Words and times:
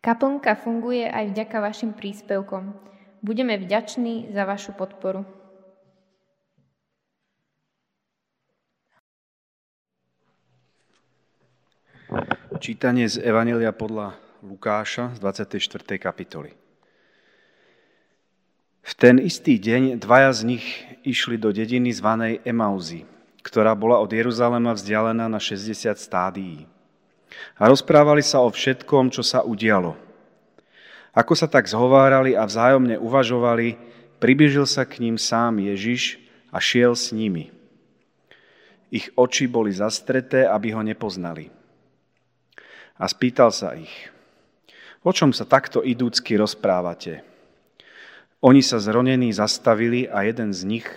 Kaplnka 0.00 0.54
funguje 0.58 1.06
aj 1.06 1.34
vďaka 1.34 1.56
vašim 1.60 1.92
príspevkom. 1.96 2.74
Budeme 3.22 3.58
vďační 3.58 4.30
za 4.30 4.44
vašu 4.44 4.72
podporu. 4.76 5.26
Čítanie 12.56 13.04
z 13.10 13.20
Evanelia 13.20 13.74
podľa 13.74 14.16
Lukáša 14.40 15.12
z 15.14 15.18
24. 15.20 15.98
kapitoly. 15.98 16.54
V 18.86 18.92
ten 18.94 19.18
istý 19.18 19.58
deň 19.58 19.98
dvaja 19.98 20.30
z 20.30 20.40
nich 20.46 20.66
išli 21.02 21.34
do 21.34 21.50
dediny 21.50 21.90
zvanej 21.90 22.46
Emauzy, 22.46 23.02
ktorá 23.42 23.74
bola 23.74 23.98
od 23.98 24.14
Jeruzalema 24.14 24.70
vzdialená 24.72 25.26
na 25.26 25.42
60 25.42 25.98
stádií. 25.98 26.70
A 27.56 27.68
rozprávali 27.68 28.20
sa 28.20 28.44
o 28.44 28.52
všetkom, 28.52 29.08
čo 29.08 29.24
sa 29.24 29.40
udialo. 29.40 29.96
Ako 31.16 31.32
sa 31.32 31.48
tak 31.48 31.64
zhovárali 31.64 32.36
a 32.36 32.44
vzájomne 32.44 33.00
uvažovali, 33.00 33.80
približil 34.20 34.68
sa 34.68 34.84
k 34.84 35.00
ním 35.00 35.16
sám 35.16 35.56
Ježiš 35.64 36.20
a 36.52 36.60
šiel 36.60 36.92
s 36.92 37.08
nimi. 37.16 37.48
Ich 38.92 39.08
oči 39.16 39.48
boli 39.48 39.72
zastreté, 39.72 40.44
aby 40.44 40.76
ho 40.76 40.84
nepoznali. 40.84 41.48
A 43.00 43.04
spýtal 43.08 43.48
sa 43.52 43.72
ich, 43.76 44.12
o 45.00 45.12
čom 45.12 45.32
sa 45.32 45.48
takto 45.48 45.80
idúcky 45.80 46.36
rozprávate? 46.36 47.24
Oni 48.44 48.60
sa 48.60 48.76
zronení 48.76 49.32
zastavili 49.32 50.04
a 50.08 50.28
jeden 50.28 50.52
z 50.52 50.60
nich, 50.68 50.88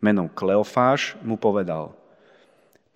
menom 0.00 0.32
Kleofáš, 0.32 1.20
mu 1.20 1.36
povedal 1.36 1.92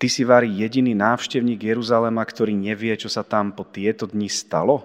Ty 0.01 0.07
si 0.09 0.25
varí 0.25 0.49
jediný 0.49 0.97
návštevník 0.97 1.61
Jeruzalema, 1.61 2.25
ktorý 2.25 2.57
nevie, 2.57 2.89
čo 2.97 3.05
sa 3.05 3.21
tam 3.21 3.53
po 3.53 3.61
tieto 3.61 4.09
dni 4.09 4.25
stalo? 4.25 4.81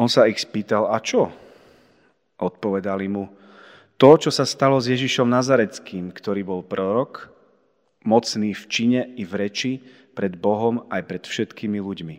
On 0.00 0.08
sa 0.08 0.24
ich 0.24 0.40
spýtal, 0.40 0.88
a 0.88 0.96
čo? 0.96 1.28
Odpovedali 2.40 3.04
mu, 3.04 3.28
to, 4.00 4.16
čo 4.16 4.32
sa 4.32 4.48
stalo 4.48 4.80
s 4.80 4.88
Ježišom 4.88 5.28
Nazareckým, 5.28 6.08
ktorý 6.08 6.40
bol 6.40 6.64
prorok, 6.64 7.28
mocný 8.00 8.56
v 8.56 8.64
čine 8.64 9.00
i 9.20 9.28
v 9.28 9.32
reči 9.44 9.84
pred 10.16 10.40
Bohom 10.40 10.88
aj 10.88 11.04
pred 11.04 11.22
všetkými 11.28 11.84
ľuďmi. 11.84 12.16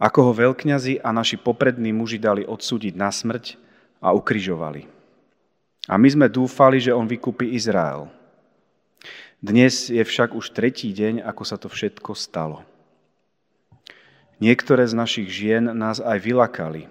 Ako 0.00 0.18
ho 0.24 0.32
veľkňazi 0.32 1.04
a 1.04 1.12
naši 1.12 1.36
poprední 1.36 1.92
muži 1.92 2.16
dali 2.16 2.48
odsúdiť 2.48 2.96
na 2.96 3.12
smrť, 3.12 3.68
a 3.98 4.14
ukrižovali. 4.14 4.86
A 5.88 5.96
my 5.96 6.08
sme 6.08 6.26
dúfali, 6.30 6.78
že 6.78 6.94
on 6.94 7.08
vykúpi 7.08 7.56
Izrael. 7.56 8.17
Dnes 9.38 9.86
je 9.86 10.02
však 10.02 10.34
už 10.34 10.50
tretí 10.50 10.90
deň, 10.90 11.22
ako 11.22 11.42
sa 11.46 11.54
to 11.54 11.70
všetko 11.70 12.14
stalo. 12.18 12.66
Niektoré 14.42 14.86
z 14.86 14.94
našich 14.94 15.28
žien 15.30 15.70
nás 15.74 16.02
aj 16.02 16.18
vylakali. 16.22 16.90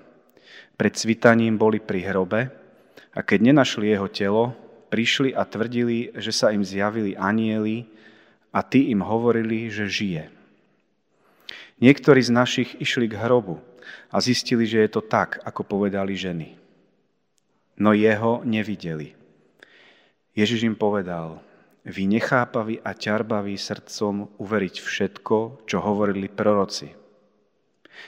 Pred 0.79 0.93
svitaním 0.95 1.59
boli 1.59 1.83
pri 1.83 2.07
hrobe 2.07 2.51
a 3.11 3.19
keď 3.19 3.51
nenašli 3.51 3.91
jeho 3.91 4.07
telo, 4.07 4.43
prišli 4.87 5.35
a 5.35 5.43
tvrdili, 5.43 6.15
že 6.15 6.31
sa 6.31 6.55
im 6.55 6.63
zjavili 6.63 7.19
anieli 7.19 7.87
a 8.55 8.63
tí 8.63 8.91
im 8.91 9.03
hovorili, 9.03 9.67
že 9.67 9.91
žije. 9.91 10.23
Niektorí 11.83 12.23
z 12.23 12.31
našich 12.31 12.69
išli 12.79 13.11
k 13.11 13.19
hrobu 13.19 13.59
a 14.07 14.23
zistili, 14.23 14.63
že 14.63 14.87
je 14.87 14.89
to 14.91 15.03
tak, 15.03 15.43
ako 15.43 15.67
povedali 15.67 16.15
ženy 16.15 16.57
no 17.77 17.93
jeho 17.93 18.41
nevideli. 18.43 19.13
Ježiš 20.33 20.65
im 20.65 20.77
povedal, 20.77 21.41
vy 21.87 22.03
nechápaví 22.19 22.83
a 22.83 22.91
ťarbaví 22.91 23.55
srdcom 23.55 24.35
uveriť 24.35 24.75
všetko, 24.83 25.63
čo 25.63 25.77
hovorili 25.79 26.27
proroci. 26.27 26.91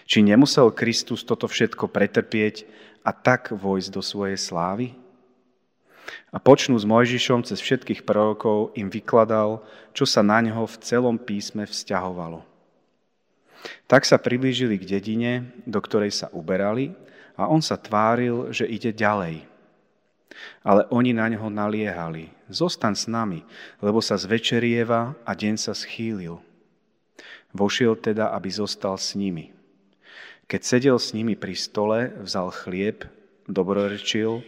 Či 0.04 0.20
nemusel 0.22 0.76
Kristus 0.76 1.24
toto 1.24 1.48
všetko 1.48 1.88
pretrpieť 1.88 2.68
a 3.08 3.16
tak 3.16 3.56
vojsť 3.56 3.90
do 3.90 4.04
svojej 4.04 4.36
slávy? 4.36 5.00
A 6.30 6.38
počnú 6.38 6.76
s 6.78 6.86
Mojžišom 6.86 7.46
cez 7.46 7.62
všetkých 7.62 8.06
prorokov 8.06 8.76
im 8.76 8.90
vykladal, 8.90 9.66
čo 9.96 10.06
sa 10.06 10.22
na 10.22 10.42
ňo 10.44 10.66
v 10.68 10.76
celom 10.84 11.16
písme 11.18 11.66
vzťahovalo. 11.66 12.46
Tak 13.90 14.06
sa 14.06 14.22
priblížili 14.22 14.78
k 14.78 14.90
dedine, 14.98 15.32
do 15.66 15.80
ktorej 15.82 16.14
sa 16.14 16.28
uberali 16.36 16.94
a 17.34 17.50
on 17.50 17.64
sa 17.64 17.80
tváril, 17.80 18.52
že 18.54 18.70
ide 18.70 18.94
ďalej. 18.94 19.49
Ale 20.64 20.86
oni 20.92 21.16
na 21.16 21.28
neho 21.28 21.48
naliehali. 21.48 22.30
Zostan 22.50 22.96
s 22.96 23.06
nami, 23.06 23.46
lebo 23.84 24.00
sa 24.00 24.20
zvečerieva 24.20 25.16
a 25.24 25.32
deň 25.36 25.56
sa 25.56 25.74
schýlil. 25.76 26.40
Vošiel 27.54 27.98
teda, 27.98 28.30
aby 28.34 28.50
zostal 28.50 28.98
s 28.98 29.18
nimi. 29.18 29.54
Keď 30.50 30.62
sedel 30.66 30.98
s 30.98 31.14
nimi 31.14 31.38
pri 31.38 31.54
stole, 31.54 32.10
vzal 32.26 32.50
chlieb, 32.50 33.06
dobrorečil, 33.46 34.42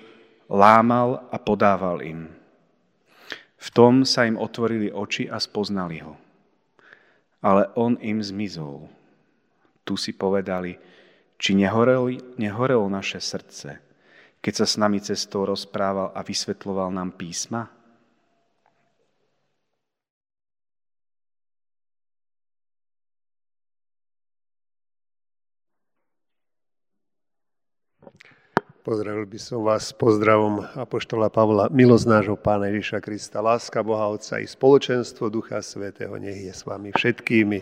lámal 0.49 1.25
a 1.29 1.37
podával 1.37 2.01
im. 2.01 2.29
V 3.61 3.67
tom 3.69 4.01
sa 4.01 4.25
im 4.25 4.41
otvorili 4.41 4.89
oči 4.89 5.29
a 5.29 5.37
spoznali 5.37 6.01
ho. 6.01 6.17
Ale 7.45 7.69
on 7.77 7.97
im 8.01 8.21
zmizol. 8.21 8.89
Tu 9.85 9.93
si 9.97 10.13
povedali, 10.13 10.77
či 11.41 11.57
nehorelo, 11.57 12.37
nehorelo 12.37 12.85
naše 12.89 13.17
srdce, 13.17 13.81
keď 14.41 14.53
sa 14.57 14.65
s 14.65 14.75
nami 14.81 14.97
cestou 14.97 15.45
rozprával 15.45 16.09
a 16.17 16.25
vysvetloval 16.25 16.89
nám 16.89 17.13
písma? 17.13 17.69
Pozdravil 28.81 29.29
by 29.29 29.37
som 29.37 29.61
vás 29.61 29.93
pozdravom 29.93 30.65
Apoštola 30.73 31.29
Pavla, 31.29 31.69
milosť 31.69 32.05
nášho 32.09 32.33
Pána 32.33 32.65
Ježiša 32.73 32.97
Krista, 32.97 33.37
láska 33.37 33.85
Boha 33.85 34.09
Otca 34.09 34.41
i 34.41 34.49
spoločenstvo 34.49 35.29
Ducha 35.29 35.61
Svetého, 35.61 36.17
nech 36.17 36.41
je 36.41 36.49
s 36.49 36.65
vami 36.65 36.89
všetkými. 36.89 37.61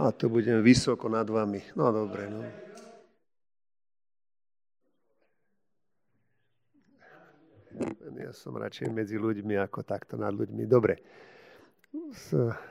A 0.00 0.08
tu 0.08 0.32
budem 0.32 0.64
vysoko 0.64 1.04
nad 1.12 1.28
vami. 1.28 1.60
No 1.76 1.92
dobre, 1.92 2.32
no. 2.32 2.48
Ja 8.16 8.25
som 8.36 8.52
radšej 8.52 8.92
medzi 8.92 9.16
ľuďmi 9.16 9.56
ako 9.64 9.80
takto 9.80 10.20
nad 10.20 10.36
ľuďmi. 10.36 10.68
Dobre. 10.68 11.00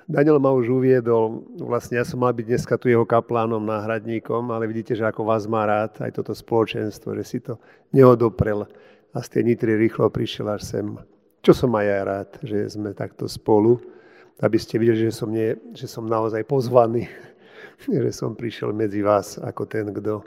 Daniel 0.06 0.38
ma 0.38 0.54
už 0.54 0.70
uviedol, 0.70 1.50
vlastne 1.58 1.98
ja 1.98 2.06
som 2.06 2.22
mal 2.22 2.30
byť 2.30 2.46
dneska 2.46 2.78
tu 2.78 2.94
jeho 2.94 3.04
kaplánom, 3.10 3.64
náhradníkom, 3.64 4.54
ale 4.54 4.70
vidíte, 4.70 4.94
že 4.94 5.02
ako 5.02 5.26
vás 5.26 5.50
má 5.50 5.66
rád 5.66 5.98
aj 6.06 6.14
toto 6.14 6.38
spoločenstvo, 6.38 7.18
že 7.18 7.24
si 7.26 7.42
to 7.42 7.58
neodoprel 7.90 8.70
a 9.16 9.18
z 9.24 9.28
tej 9.34 9.44
nitry 9.50 9.82
rýchlo 9.82 10.14
prišiel 10.14 10.54
až 10.54 10.62
sem. 10.62 10.88
Čo 11.42 11.58
som 11.58 11.72
aj 11.74 11.86
ja 11.90 12.00
rád, 12.06 12.30
že 12.46 12.58
sme 12.70 12.94
takto 12.94 13.26
spolu, 13.26 13.82
aby 14.44 14.58
ste 14.62 14.78
videli, 14.78 15.10
že 15.10 15.14
som, 15.16 15.34
nie, 15.34 15.58
že 15.74 15.90
som 15.90 16.06
naozaj 16.06 16.46
pozvaný, 16.46 17.10
že 17.90 18.12
som 18.14 18.38
prišiel 18.38 18.76
medzi 18.78 19.02
vás 19.02 19.42
ako 19.42 19.64
ten, 19.66 19.90
kto 19.90 20.22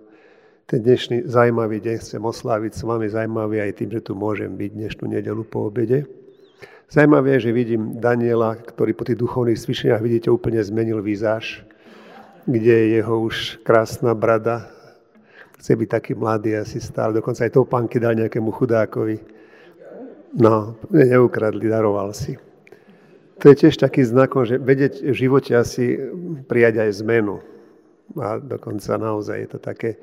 ten 0.68 0.84
dnešný 0.84 1.24
zaujímavý 1.24 1.80
deň 1.80 1.96
chcem 1.96 2.20
osláviť 2.20 2.76
s 2.76 2.84
vami, 2.84 3.08
zaujímavý 3.08 3.64
aj 3.64 3.72
tým, 3.80 3.88
že 3.88 4.04
tu 4.04 4.12
môžem 4.12 4.52
byť 4.52 4.70
dnešnú 4.76 5.08
nedelu 5.08 5.40
po 5.48 5.72
obede. 5.72 6.04
Zaujímavé 6.92 7.40
je, 7.40 7.48
že 7.48 7.56
vidím 7.56 7.96
Daniela, 7.96 8.52
ktorý 8.52 8.92
po 8.92 9.08
tých 9.08 9.16
duchovných 9.16 9.56
svišeniach, 9.56 10.04
vidíte, 10.04 10.28
úplne 10.28 10.60
zmenil 10.60 11.00
výzáž, 11.00 11.64
kde 12.44 12.68
je 12.84 12.86
jeho 13.00 13.16
už 13.16 13.64
krásna 13.64 14.12
brada. 14.12 14.68
Chce 15.56 15.72
byť 15.72 15.88
taký 15.88 16.12
mladý 16.12 16.60
asi 16.60 16.84
stále, 16.84 17.16
dokonca 17.16 17.48
aj 17.48 17.56
pánky 17.64 17.96
dal 17.96 18.12
nejakému 18.20 18.52
chudákovi. 18.52 19.24
No, 20.36 20.76
neukradli, 20.92 21.64
daroval 21.64 22.12
si. 22.12 22.36
To 23.40 23.48
je 23.48 23.56
tiež 23.56 23.80
taký 23.80 24.04
znakom, 24.04 24.44
že 24.44 24.60
vedieť 24.60 25.00
v 25.00 25.16
živote 25.16 25.56
asi 25.56 25.96
prijať 26.44 26.84
aj 26.84 27.00
zmenu. 27.00 27.40
A 28.20 28.36
dokonca 28.36 29.00
naozaj 29.00 29.36
je 29.40 29.48
to 29.48 29.58
také, 29.64 29.96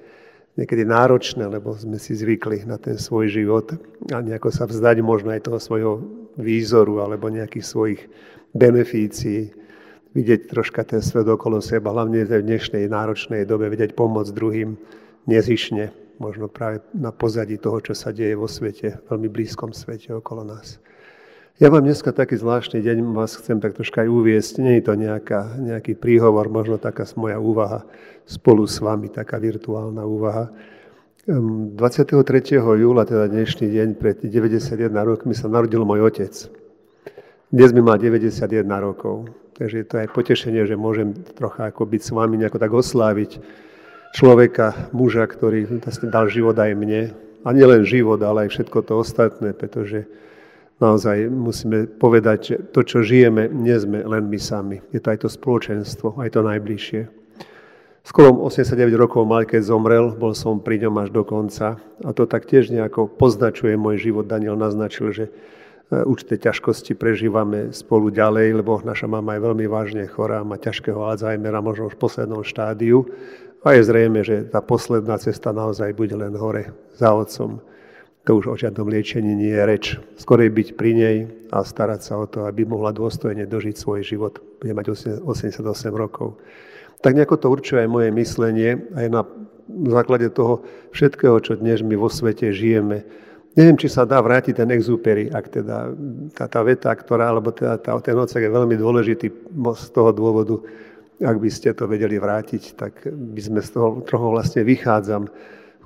niekedy 0.56 0.88
náročné, 0.88 1.48
lebo 1.48 1.75
sme 1.75 2.00
si 2.00 2.16
zvykli 2.16 2.63
na 2.63 2.80
ten 2.80 2.96
svoj 2.96 3.28
život 3.28 3.75
a 4.12 4.24
nejako 4.24 4.50
sa 4.52 4.63
vzdať 4.63 5.04
možno 5.04 5.36
aj 5.36 5.44
toho 5.44 5.60
svojho 5.60 5.94
výzoru 6.40 7.04
alebo 7.04 7.28
nejakých 7.28 7.66
svojich 7.66 8.02
benefícií, 8.56 9.52
vidieť 10.16 10.48
troška 10.48 10.88
ten 10.88 11.04
svet 11.04 11.28
okolo 11.28 11.60
seba, 11.60 11.92
hlavne 11.92 12.24
v 12.24 12.40
dnešnej 12.40 12.88
náročnej 12.88 13.44
dobe, 13.44 13.68
vedieť 13.68 14.00
pomôcť 14.00 14.31
druhým 14.31 14.80
nezišne, 15.28 15.92
možno 16.24 16.48
práve 16.48 16.80
na 16.96 17.12
pozadí 17.12 17.60
toho, 17.60 17.84
čo 17.84 17.92
sa 17.92 18.16
deje 18.16 18.40
vo 18.40 18.48
svete, 18.48 19.04
veľmi 19.12 19.28
blízkom 19.28 19.75
svete 19.75 20.16
okolo 20.16 20.48
nás. 20.48 20.80
Ja 21.56 21.72
mám 21.72 21.88
dneska 21.88 22.12
taký 22.12 22.36
zvláštny 22.36 22.84
deň, 22.84 23.16
vás 23.16 23.40
chcem 23.40 23.63
tak 23.63 23.80
troška 23.80 24.04
aj 24.04 24.12
uviesť. 24.12 24.60
Nie 24.60 24.84
je 24.84 24.92
to 24.92 25.00
nejaká, 25.00 25.56
nejaký 25.56 25.96
príhovor, 25.96 26.52
možno 26.52 26.75
taká 26.75 27.07
moja 27.16 27.40
úvaha 27.40 27.88
spolu 28.28 28.68
s 28.68 28.84
vami, 28.84 29.07
taká 29.07 29.40
virtuálna 29.40 30.04
úvaha. 30.04 30.52
23. 31.24 32.19
júla, 32.60 33.07
teda 33.07 33.31
dnešný 33.31 33.72
deň, 33.72 33.88
pred 33.96 34.19
91 34.19 34.92
rokmi 35.00 35.31
sa 35.31 35.48
narodil 35.48 35.88
môj 35.88 36.12
otec. 36.12 36.36
Dnes 37.48 37.72
mi 37.72 37.80
má 37.80 37.96
91 37.96 38.68
rokov, 38.84 39.31
takže 39.56 39.75
je 39.80 39.88
to 39.88 39.96
aj 40.04 40.12
potešenie, 40.12 40.68
že 40.68 40.75
môžem 40.75 41.16
trocha 41.40 41.72
ako 41.72 41.88
byť 41.88 42.02
s 42.04 42.12
vami, 42.12 42.36
nejako 42.36 42.60
tak 42.60 42.72
osláviť 42.75 43.31
človeka, 44.12 44.92
muža, 44.92 45.24
ktorý 45.24 45.80
vlastne 45.80 46.12
dal 46.12 46.28
život 46.28 46.60
aj 46.60 46.75
mne. 46.75 47.16
A 47.48 47.56
nielen 47.56 47.88
život, 47.88 48.19
ale 48.19 48.52
aj 48.52 48.60
všetko 48.60 48.92
to 48.92 49.00
ostatné, 49.00 49.56
pretože 49.56 50.04
naozaj 50.80 51.31
musíme 51.31 51.88
povedať, 51.88 52.39
že 52.44 52.56
to, 52.72 52.81
čo 52.83 53.00
žijeme, 53.04 53.48
nie 53.48 53.75
sme 53.80 54.04
len 54.04 54.27
my 54.27 54.39
sami. 54.39 54.77
Je 54.92 55.00
to 55.00 55.12
aj 55.12 55.19
to 55.24 55.30
spoločenstvo, 55.31 56.19
aj 56.19 56.30
to 56.36 56.42
najbližšie. 56.44 57.01
Skoro 58.06 58.38
89 58.45 58.94
rokov 59.01 59.25
mal, 59.25 59.50
keď 59.50 59.66
zomrel, 59.66 60.13
bol 60.13 60.38
som 60.38 60.62
pri 60.62 60.77
ňom 60.86 60.94
až 61.01 61.10
do 61.10 61.25
konca. 61.25 61.81
A 62.06 62.10
to 62.13 62.30
tak 62.30 62.45
tiež 62.45 62.69
nejako 62.69 63.10
poznačuje 63.10 63.74
môj 63.74 63.98
život. 63.98 64.30
Daniel 64.30 64.54
naznačil, 64.54 65.10
že 65.10 65.25
e, 65.25 65.31
určité 66.06 66.38
ťažkosti 66.38 66.94
prežívame 66.94 67.74
spolu 67.74 68.13
ďalej, 68.13 68.62
lebo 68.62 68.78
naša 68.86 69.10
mama 69.10 69.33
je 69.33 69.42
veľmi 69.42 69.66
vážne 69.66 70.06
chorá, 70.06 70.45
má 70.45 70.62
ťažkého 70.62 71.01
Alzheimera, 71.01 71.66
možno 71.66 71.89
už 71.89 71.98
v 71.98 72.04
poslednom 72.06 72.45
štádiu. 72.45 73.10
A 73.66 73.74
je 73.74 73.81
zrejme, 73.81 74.21
že 74.21 74.45
tá 74.54 74.62
posledná 74.62 75.18
cesta 75.18 75.50
naozaj 75.50 75.98
bude 75.98 76.13
len 76.13 76.38
hore 76.38 76.78
za 76.94 77.10
otcom 77.10 77.57
to 78.25 78.42
už 78.42 78.45
o 78.50 78.56
žiadnom 78.57 78.89
liečení 78.89 79.38
nie 79.38 79.54
je 79.54 79.63
reč. 79.63 79.86
Skorej 80.18 80.50
byť 80.50 80.68
pri 80.74 80.92
nej 80.98 81.18
a 81.54 81.62
starať 81.62 82.01
sa 82.01 82.18
o 82.18 82.25
to, 82.25 82.50
aby 82.50 82.66
mohla 82.66 82.89
dôstojne 82.89 83.45
dožiť 83.45 83.77
svoj 83.77 84.01
život. 84.01 84.42
Bude 84.57 84.74
mať 84.74 84.98
88 85.22 85.62
rokov. 85.94 86.42
Tak 87.06 87.13
nejako 87.13 87.38
to 87.38 87.48
určuje 87.54 87.86
aj 87.86 87.89
moje 87.89 88.10
myslenie, 88.10 88.81
aj 88.98 89.07
na 89.13 89.22
základe 89.94 90.33
toho 90.33 90.66
všetkého, 90.89 91.38
čo 91.38 91.54
dnes 91.54 91.86
my 91.86 91.94
vo 91.94 92.10
svete 92.10 92.50
žijeme. 92.50 93.06
Neviem, 93.56 93.77
či 93.77 93.88
sa 93.88 94.10
dá 94.10 94.19
vrátiť 94.19 94.57
ten 94.57 94.69
exúpery, 94.74 95.30
ak 95.30 95.45
teda 95.48 95.94
tá, 96.33 96.50
tá 96.50 96.60
veta, 96.66 96.92
ktorá, 96.92 97.30
alebo 97.30 97.54
teda 97.54 97.78
tá, 97.78 97.94
ten 98.01 98.18
odsek 98.18 98.42
je 98.42 98.51
veľmi 98.51 98.75
dôležitý 98.75 99.28
z 99.54 99.88
toho 99.94 100.12
dôvodu, 100.12 100.60
ak 101.24 101.38
by 101.39 101.48
ste 101.48 101.71
to 101.71 101.88
vedeli 101.88 102.19
vrátiť, 102.19 102.75
tak 102.75 103.07
by 103.07 103.39
sme 103.39 103.63
z 103.63 103.69
toho 103.71 104.04
trochu 104.04 104.28
vlastne 104.28 104.62
vychádzam 104.68 105.31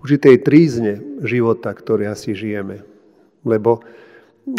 určitej 0.04 0.42
trízne 0.44 0.94
života, 1.24 1.72
ktorý 1.72 2.12
asi 2.12 2.36
žijeme. 2.36 2.84
Lebo 3.44 3.84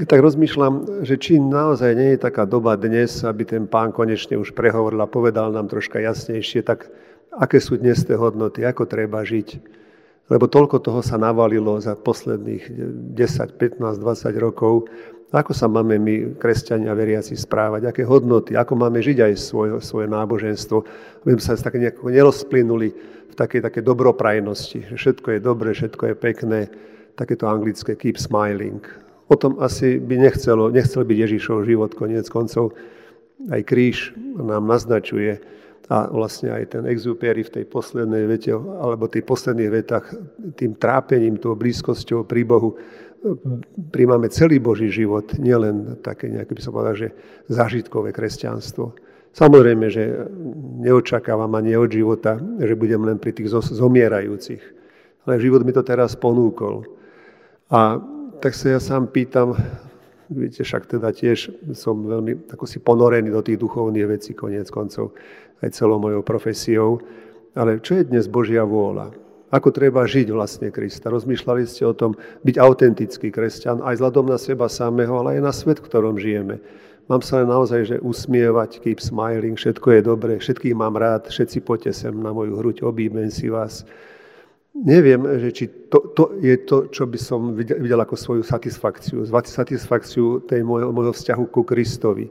tak 0.06 0.22
rozmýšľam, 0.22 1.02
že 1.02 1.18
či 1.18 1.42
naozaj 1.42 1.90
nie 1.98 2.10
je 2.14 2.22
taká 2.22 2.46
doba 2.46 2.78
dnes, 2.78 3.26
aby 3.26 3.42
ten 3.42 3.66
pán 3.66 3.90
konečne 3.90 4.38
už 4.38 4.54
prehovoril 4.54 5.02
a 5.02 5.10
povedal 5.10 5.50
nám 5.50 5.66
troška 5.66 5.98
jasnejšie, 5.98 6.62
tak 6.62 6.86
aké 7.34 7.58
sú 7.58 7.74
dnes 7.80 7.98
tie 8.04 8.14
hodnoty, 8.14 8.62
ako 8.62 8.86
treba 8.86 9.24
žiť. 9.26 9.80
Lebo 10.30 10.46
toľko 10.46 10.78
toho 10.78 11.02
sa 11.02 11.18
navalilo 11.18 11.74
za 11.82 11.98
posledných 11.98 12.70
10, 13.18 13.58
15, 13.58 13.98
20 13.98 14.30
rokov. 14.38 14.86
Ako 15.34 15.50
sa 15.50 15.66
máme 15.66 15.98
my, 15.98 16.38
kresťania 16.38 16.94
veriaci, 16.94 17.34
správať? 17.34 17.90
Aké 17.90 18.02
hodnoty? 18.06 18.54
Ako 18.54 18.78
máme 18.78 19.02
žiť 19.02 19.26
aj 19.26 19.32
svoje, 19.38 19.74
svoje 19.82 20.06
náboženstvo? 20.06 20.86
Aby 21.26 21.38
sme 21.38 21.42
sa 21.42 21.58
tak 21.58 21.82
nerozplynuli 21.82 22.94
v 23.30 23.34
takej, 23.38 23.60
takej 23.62 23.82
dobroprajnosti, 23.86 24.80
že 24.90 24.96
všetko 24.98 25.38
je 25.38 25.40
dobré, 25.40 25.70
všetko 25.72 26.02
je 26.10 26.14
pekné, 26.18 26.60
takéto 27.14 27.46
anglické 27.46 27.94
keep 27.94 28.18
smiling. 28.18 28.82
O 29.30 29.38
tom 29.38 29.62
asi 29.62 30.02
by 30.02 30.18
nechcelo, 30.18 30.74
nechcel 30.74 31.06
byť 31.06 31.18
Ježišov 31.18 31.62
život, 31.62 31.94
koniec 31.94 32.26
koncov. 32.26 32.74
Aj 33.48 33.62
kríž 33.62 34.12
nám 34.18 34.66
naznačuje 34.66 35.38
a 35.90 36.06
vlastne 36.06 36.54
aj 36.54 36.78
ten 36.78 36.84
exupéry 36.86 37.42
v 37.42 37.50
tej 37.50 37.64
poslednej 37.66 38.30
vete, 38.30 38.54
alebo 38.54 39.10
tých 39.10 39.26
posledných 39.26 39.70
vetách, 39.74 40.06
tým 40.54 40.78
trápením, 40.78 41.34
tou 41.34 41.58
blízkosťou 41.58 42.30
pri 42.30 42.46
Bohu, 42.46 42.78
príjmame 43.90 44.30
celý 44.30 44.62
Boží 44.62 44.86
život, 44.86 45.34
nielen 45.36 45.98
také 45.98 46.30
nejaké, 46.30 46.54
by 46.54 46.62
som 46.62 46.72
povedal, 46.72 46.94
že 46.94 47.08
zážitkové 47.50 48.14
kresťanstvo. 48.14 48.94
Samozrejme, 49.30 49.86
že 49.90 50.26
neočakávam 50.82 51.54
ani 51.54 51.78
od 51.78 51.90
života, 51.90 52.38
že 52.58 52.74
budem 52.74 53.06
len 53.06 53.16
pri 53.16 53.30
tých 53.30 53.52
zomierajúcich. 53.52 54.62
Ale 55.26 55.38
život 55.38 55.62
mi 55.62 55.70
to 55.70 55.86
teraz 55.86 56.18
ponúkol. 56.18 56.82
A 57.70 58.02
tak 58.42 58.58
sa 58.58 58.74
ja 58.74 58.80
sám 58.82 59.06
pýtam, 59.12 59.54
viete, 60.26 60.66
však 60.66 60.90
teda 60.90 61.14
tiež 61.14 61.52
som 61.78 62.02
veľmi 62.02 62.50
ako 62.50 62.64
si 62.66 62.82
ponorený 62.82 63.30
do 63.30 63.42
tých 63.44 63.60
duchovných 63.60 64.06
vecí, 64.10 64.34
koniec 64.34 64.66
koncov, 64.66 65.14
aj 65.62 65.78
celou 65.78 66.02
mojou 66.02 66.26
profesiou. 66.26 66.98
Ale 67.54 67.78
čo 67.78 67.98
je 67.98 68.06
dnes 68.06 68.26
Božia 68.26 68.66
vôľa? 68.66 69.14
Ako 69.50 69.74
treba 69.74 70.06
žiť 70.06 70.30
vlastne 70.30 70.70
Krista? 70.70 71.10
Rozmýšľali 71.10 71.66
ste 71.66 71.82
o 71.82 71.94
tom 71.94 72.14
byť 72.46 72.56
autentický 72.58 73.34
kresťan 73.34 73.82
aj 73.82 73.98
vzhľadom 73.98 74.30
na 74.30 74.38
seba 74.38 74.70
samého, 74.70 75.18
ale 75.18 75.38
aj 75.38 75.42
na 75.42 75.50
svet, 75.50 75.82
v 75.82 75.86
ktorom 75.90 76.22
žijeme. 76.22 76.62
Mám 77.10 77.26
sa 77.26 77.42
len 77.42 77.50
naozaj, 77.50 77.80
že 77.90 77.96
usmievať, 77.98 78.78
keep 78.86 79.02
smiling, 79.02 79.58
všetko 79.58 79.98
je 79.98 80.00
dobré, 80.06 80.38
všetkých 80.38 80.78
mám 80.78 80.94
rád, 80.94 81.26
všetci 81.26 81.58
poďte 81.66 81.90
sem 81.90 82.14
na 82.14 82.30
moju 82.30 82.54
hruď, 82.54 82.86
objímem 82.86 83.26
si 83.34 83.50
vás. 83.50 83.82
Neviem, 84.70 85.18
že 85.42 85.50
či 85.50 85.64
to, 85.90 86.14
to 86.14 86.38
je 86.38 86.54
to, 86.62 86.86
čo 86.94 87.10
by 87.10 87.18
som 87.18 87.58
videl, 87.58 87.82
videl 87.82 87.98
ako 87.98 88.14
svoju 88.14 88.46
satisfakciu, 88.46 89.26
satisfakciu 89.26 90.46
tej 90.46 90.62
môjho, 90.62 90.94
môjho 90.94 91.10
vzťahu 91.10 91.50
ku 91.50 91.66
Kristovi. 91.66 92.30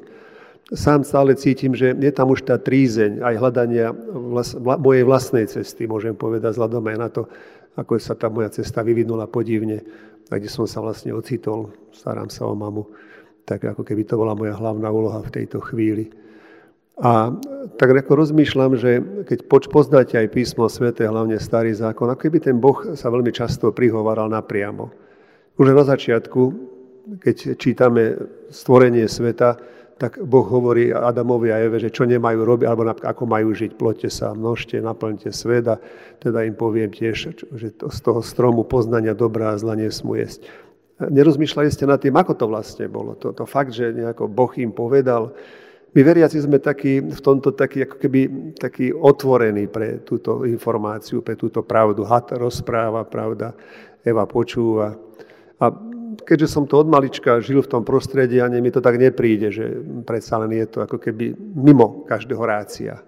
Sám 0.71 1.03
stále 1.03 1.35
cítim, 1.35 1.75
že 1.75 1.91
je 1.99 2.13
tam 2.15 2.31
už 2.31 2.47
tá 2.47 2.55
trízeň 2.55 3.19
aj 3.19 3.35
hľadania 3.35 3.91
vlas, 4.15 4.55
vla, 4.55 4.79
mojej 4.79 5.03
vlastnej 5.03 5.43
cesty, 5.51 5.91
môžem 5.91 6.15
povedať, 6.15 6.55
vzhľadom 6.55 6.87
aj 6.87 6.97
na 7.03 7.09
to, 7.11 7.27
ako 7.75 7.99
sa 7.99 8.15
tá 8.15 8.31
moja 8.31 8.47
cesta 8.47 8.79
vyvinula 8.79 9.27
podivne, 9.27 9.83
a 10.31 10.39
kde 10.39 10.47
som 10.47 10.63
sa 10.63 10.79
vlastne 10.79 11.11
ocitol, 11.11 11.67
starám 11.91 12.31
sa 12.31 12.47
o 12.47 12.55
mamu 12.55 13.08
tak 13.45 13.65
ako 13.65 13.81
keby 13.83 14.03
to 14.07 14.15
bola 14.19 14.33
moja 14.35 14.55
hlavná 14.55 14.87
úloha 14.89 15.19
v 15.23 15.33
tejto 15.41 15.59
chvíli. 15.63 16.11
A 16.99 17.31
tak 17.79 17.95
ako 17.95 18.11
rozmýšľam, 18.27 18.75
že 18.75 18.99
keď 19.23 19.47
poznáte 19.47 20.19
aj 20.19 20.35
písmo 20.35 20.67
svete, 20.67 21.07
hlavne 21.07 21.39
starý 21.39 21.71
zákon, 21.71 22.11
ako 22.11 22.27
keby 22.27 22.43
ten 22.43 22.59
Boh 22.59 22.75
sa 22.99 23.07
veľmi 23.07 23.31
často 23.31 23.71
prihovaral 23.71 24.27
napriamo. 24.27 24.91
Už 25.55 25.71
na 25.71 25.87
začiatku, 25.87 26.41
keď 27.23 27.55
čítame 27.55 28.19
stvorenie 28.51 29.07
sveta, 29.07 29.55
tak 29.99 30.15
Boh 30.23 30.47
hovorí 30.47 30.95
Adamovi 30.95 31.51
a 31.51 31.59
Eve, 31.59 31.79
že 31.83 31.91
čo 31.91 32.07
nemajú 32.07 32.39
robiť, 32.47 32.65
alebo 32.67 32.87
ako 32.87 33.23
majú 33.27 33.51
žiť, 33.51 33.75
plote 33.75 34.07
sa, 34.07 34.31
množte, 34.31 34.79
naplňte 34.79 35.31
svet 35.35 35.67
teda 36.23 36.47
im 36.47 36.55
poviem 36.55 36.87
tiež, 36.87 37.35
že 37.35 37.67
to, 37.75 37.91
z 37.91 37.99
toho 37.99 38.23
stromu 38.23 38.63
poznania 38.63 39.11
dobrá 39.11 39.51
a 39.51 39.59
zla 39.59 39.75
nesmú 39.75 40.15
jesť. 40.15 40.47
Nerozmýšľali 40.99 41.69
ste 41.71 41.87
nad 41.87 42.03
tým, 42.03 42.11
ako 42.19 42.35
to 42.35 42.45
vlastne 42.51 42.91
bolo. 42.91 43.15
To, 43.23 43.31
to 43.31 43.47
fakt, 43.47 43.71
že 43.71 43.95
nejako 43.95 44.27
Boh 44.27 44.51
im 44.59 44.75
povedal. 44.75 45.31
My 45.95 46.03
veriaci 46.03 46.43
sme 46.43 46.59
takí, 46.59 46.99
v 46.99 47.21
tomto 47.23 47.55
taký, 47.55 47.87
ako 47.87 47.95
keby, 47.97 48.19
taký 48.59 48.91
otvorení 48.91 49.71
pre 49.71 50.03
túto 50.03 50.43
informáciu, 50.43 51.23
pre 51.23 51.39
túto 51.39 51.63
pravdu. 51.63 52.03
Had 52.03 52.35
rozpráva, 52.35 53.07
pravda, 53.07 53.55
Eva 54.03 54.27
počúva. 54.27 54.93
A 55.57 55.65
keďže 56.27 56.51
som 56.51 56.67
to 56.67 56.83
od 56.83 56.91
malička 56.91 57.39
žil 57.39 57.63
v 57.63 57.71
tom 57.71 57.83
prostredí, 57.87 58.43
ani 58.43 58.59
mi 58.59 58.69
to 58.69 58.83
tak 58.83 58.99
nepríde, 58.99 59.49
že 59.49 59.65
predsa 60.03 60.37
len 60.43 60.51
je 60.51 60.67
to 60.67 60.83
ako 60.83 60.99
keby 60.99 61.31
mimo 61.55 62.03
každého 62.05 62.43
rácia. 62.43 63.01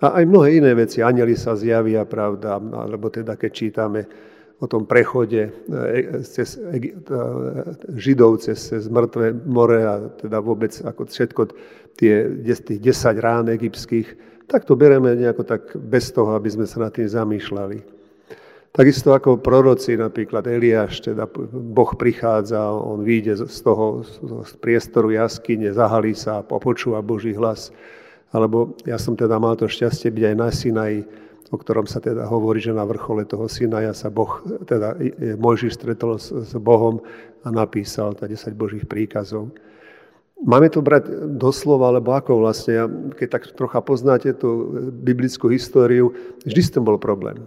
A 0.00 0.22
aj 0.22 0.24
mnohé 0.24 0.56
iné 0.56 0.72
veci, 0.72 1.04
anieli 1.04 1.36
sa 1.36 1.52
zjavia, 1.52 2.08
pravda, 2.08 2.56
alebo 2.56 3.12
teda 3.12 3.36
keď 3.36 3.50
čítame 3.52 4.00
o 4.60 4.66
tom 4.68 4.84
prechode 4.84 5.48
e, 5.48 6.20
cez 6.20 6.60
e, 6.60 6.92
Židov 7.96 8.44
cez, 8.44 8.60
cez 8.60 8.92
mŕtve 8.92 9.32
more 9.48 9.80
a 9.80 9.94
teda 10.20 10.44
vôbec 10.44 10.76
ako 10.84 11.08
všetko 11.08 11.42
tie, 11.96 12.28
tých 12.44 12.80
10 12.80 13.16
rán 13.24 13.48
egyptských, 13.48 14.08
tak 14.44 14.68
to 14.68 14.76
bereme 14.76 15.16
nejako 15.16 15.48
tak 15.48 15.72
bez 15.76 16.12
toho, 16.12 16.36
aby 16.36 16.52
sme 16.52 16.68
sa 16.68 16.84
nad 16.84 16.92
tým 16.92 17.08
zamýšľali. 17.08 18.00
Takisto 18.70 19.10
ako 19.10 19.42
proroci, 19.42 19.98
napríklad 19.98 20.46
Eliáš, 20.46 21.02
teda 21.02 21.26
Boh 21.50 21.90
prichádza, 21.98 22.70
on 22.70 23.02
vyjde 23.02 23.50
z 23.50 23.58
toho 23.66 24.06
z 24.46 24.52
priestoru 24.62 25.10
jaskyne, 25.10 25.74
zahalí 25.74 26.14
sa 26.14 26.38
a 26.38 26.46
počúva 26.46 27.02
Boží 27.02 27.34
hlas. 27.34 27.74
Alebo 28.30 28.78
ja 28.86 28.94
som 28.94 29.18
teda 29.18 29.42
mal 29.42 29.58
to 29.58 29.66
šťastie 29.66 30.14
byť 30.14 30.24
aj 30.30 30.36
na 30.38 30.48
Sinaji, 30.54 31.00
o 31.50 31.56
ktorom 31.58 31.90
sa 31.90 31.98
teda 31.98 32.30
hovorí, 32.30 32.62
že 32.62 32.70
na 32.70 32.86
vrchole 32.86 33.26
toho 33.26 33.50
Sinaja 33.50 33.90
sa 33.90 34.06
boh, 34.06 34.38
teda 34.70 34.94
Mojžiš 35.34 35.74
stretol 35.74 36.16
s, 36.16 36.30
s 36.30 36.54
Bohom 36.54 37.02
a 37.42 37.48
napísal 37.50 38.14
tá 38.14 38.30
10 38.30 38.54
Božích 38.54 38.86
príkazov. 38.86 39.50
Máme 40.40 40.72
to 40.72 40.80
brať 40.80 41.36
doslova, 41.36 41.92
alebo 41.92 42.16
ako 42.16 42.40
vlastne, 42.40 43.12
keď 43.12 43.28
tak 43.28 43.42
trocha 43.52 43.84
poznáte 43.84 44.32
tú 44.32 44.72
biblickú 44.88 45.52
históriu, 45.52 46.16
vždy 46.48 46.60
s 46.64 46.72
tým 46.72 46.86
bol 46.86 46.96
problém. 46.96 47.44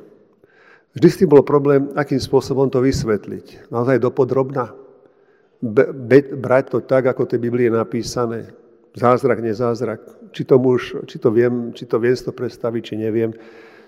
Vždy 0.94 1.08
s 1.10 1.18
tým 1.18 1.30
bol 1.34 1.42
problém, 1.42 1.90
akým 1.98 2.22
spôsobom 2.22 2.70
to 2.70 2.78
vysvetliť. 2.86 3.74
Naozaj 3.74 3.98
dopodrobná. 3.98 4.78
Be, 5.58 5.90
be, 5.90 6.38
brať 6.38 6.76
to 6.76 6.80
tak, 6.86 7.10
ako 7.10 7.26
tej 7.26 7.42
Biblie 7.42 7.66
je 7.66 7.74
napísané. 7.74 8.54
Zázrak, 8.94 9.42
nezázrak. 9.42 10.30
Či 10.30 10.46
to, 10.46 10.62
muž, 10.62 10.94
či 11.10 11.18
to 11.18 11.34
viem, 11.34 11.74
či 11.74 11.90
to 11.90 11.98
viem 11.98 12.14
si 12.14 12.22
to 12.22 12.30
predstaviť, 12.30 12.82
či 12.94 12.96
neviem. 13.02 13.34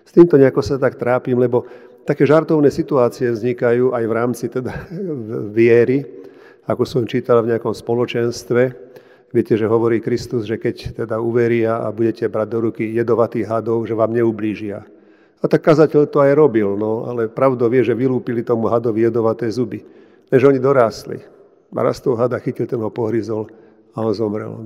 S 0.05 0.11
týmto 0.13 0.37
nejako 0.37 0.61
sa 0.61 0.77
tak 0.77 1.01
trápim, 1.01 1.35
lebo 1.35 1.65
také 2.05 2.23
žartovné 2.29 2.69
situácie 2.69 3.33
vznikajú 3.33 3.91
aj 3.91 4.03
v 4.05 4.13
rámci 4.13 4.45
teda 4.47 4.71
viery, 5.57 6.05
ako 6.69 6.85
som 6.85 7.03
čítal 7.09 7.41
v 7.41 7.51
nejakom 7.53 7.73
spoločenstve. 7.73 8.85
Viete, 9.33 9.59
že 9.59 9.67
hovorí 9.67 9.99
Kristus, 9.99 10.47
že 10.47 10.55
keď 10.55 11.03
teda 11.03 11.19
uveria 11.19 11.83
a 11.83 11.91
budete 11.91 12.29
brať 12.31 12.47
do 12.47 12.59
ruky 12.71 12.87
jedovatých 12.95 13.49
hadov, 13.49 13.83
že 13.83 13.97
vám 13.97 14.15
neublížia. 14.15 14.85
A 15.43 15.45
tak 15.51 15.61
kazateľ 15.61 16.07
to 16.07 16.23
aj 16.23 16.31
robil, 16.33 16.79
no, 16.79 17.05
ale 17.05 17.27
pravdo 17.27 17.67
vie, 17.67 17.83
že 17.83 17.91
vylúpili 17.91 18.41
tomu 18.41 18.71
hadovi 18.71 19.03
jedovaté 19.03 19.51
zuby. 19.51 19.83
Než 20.31 20.41
oni 20.47 20.57
dorástli. 20.57 21.19
A 21.75 21.79
raz 21.83 21.99
toho 21.99 22.15
hada 22.15 22.39
chytil, 22.39 22.65
ten 22.65 22.79
ho 22.79 22.87
pohryzol 22.87 23.51
a 23.91 23.99
on 23.99 24.15
zomrel. 24.15 24.63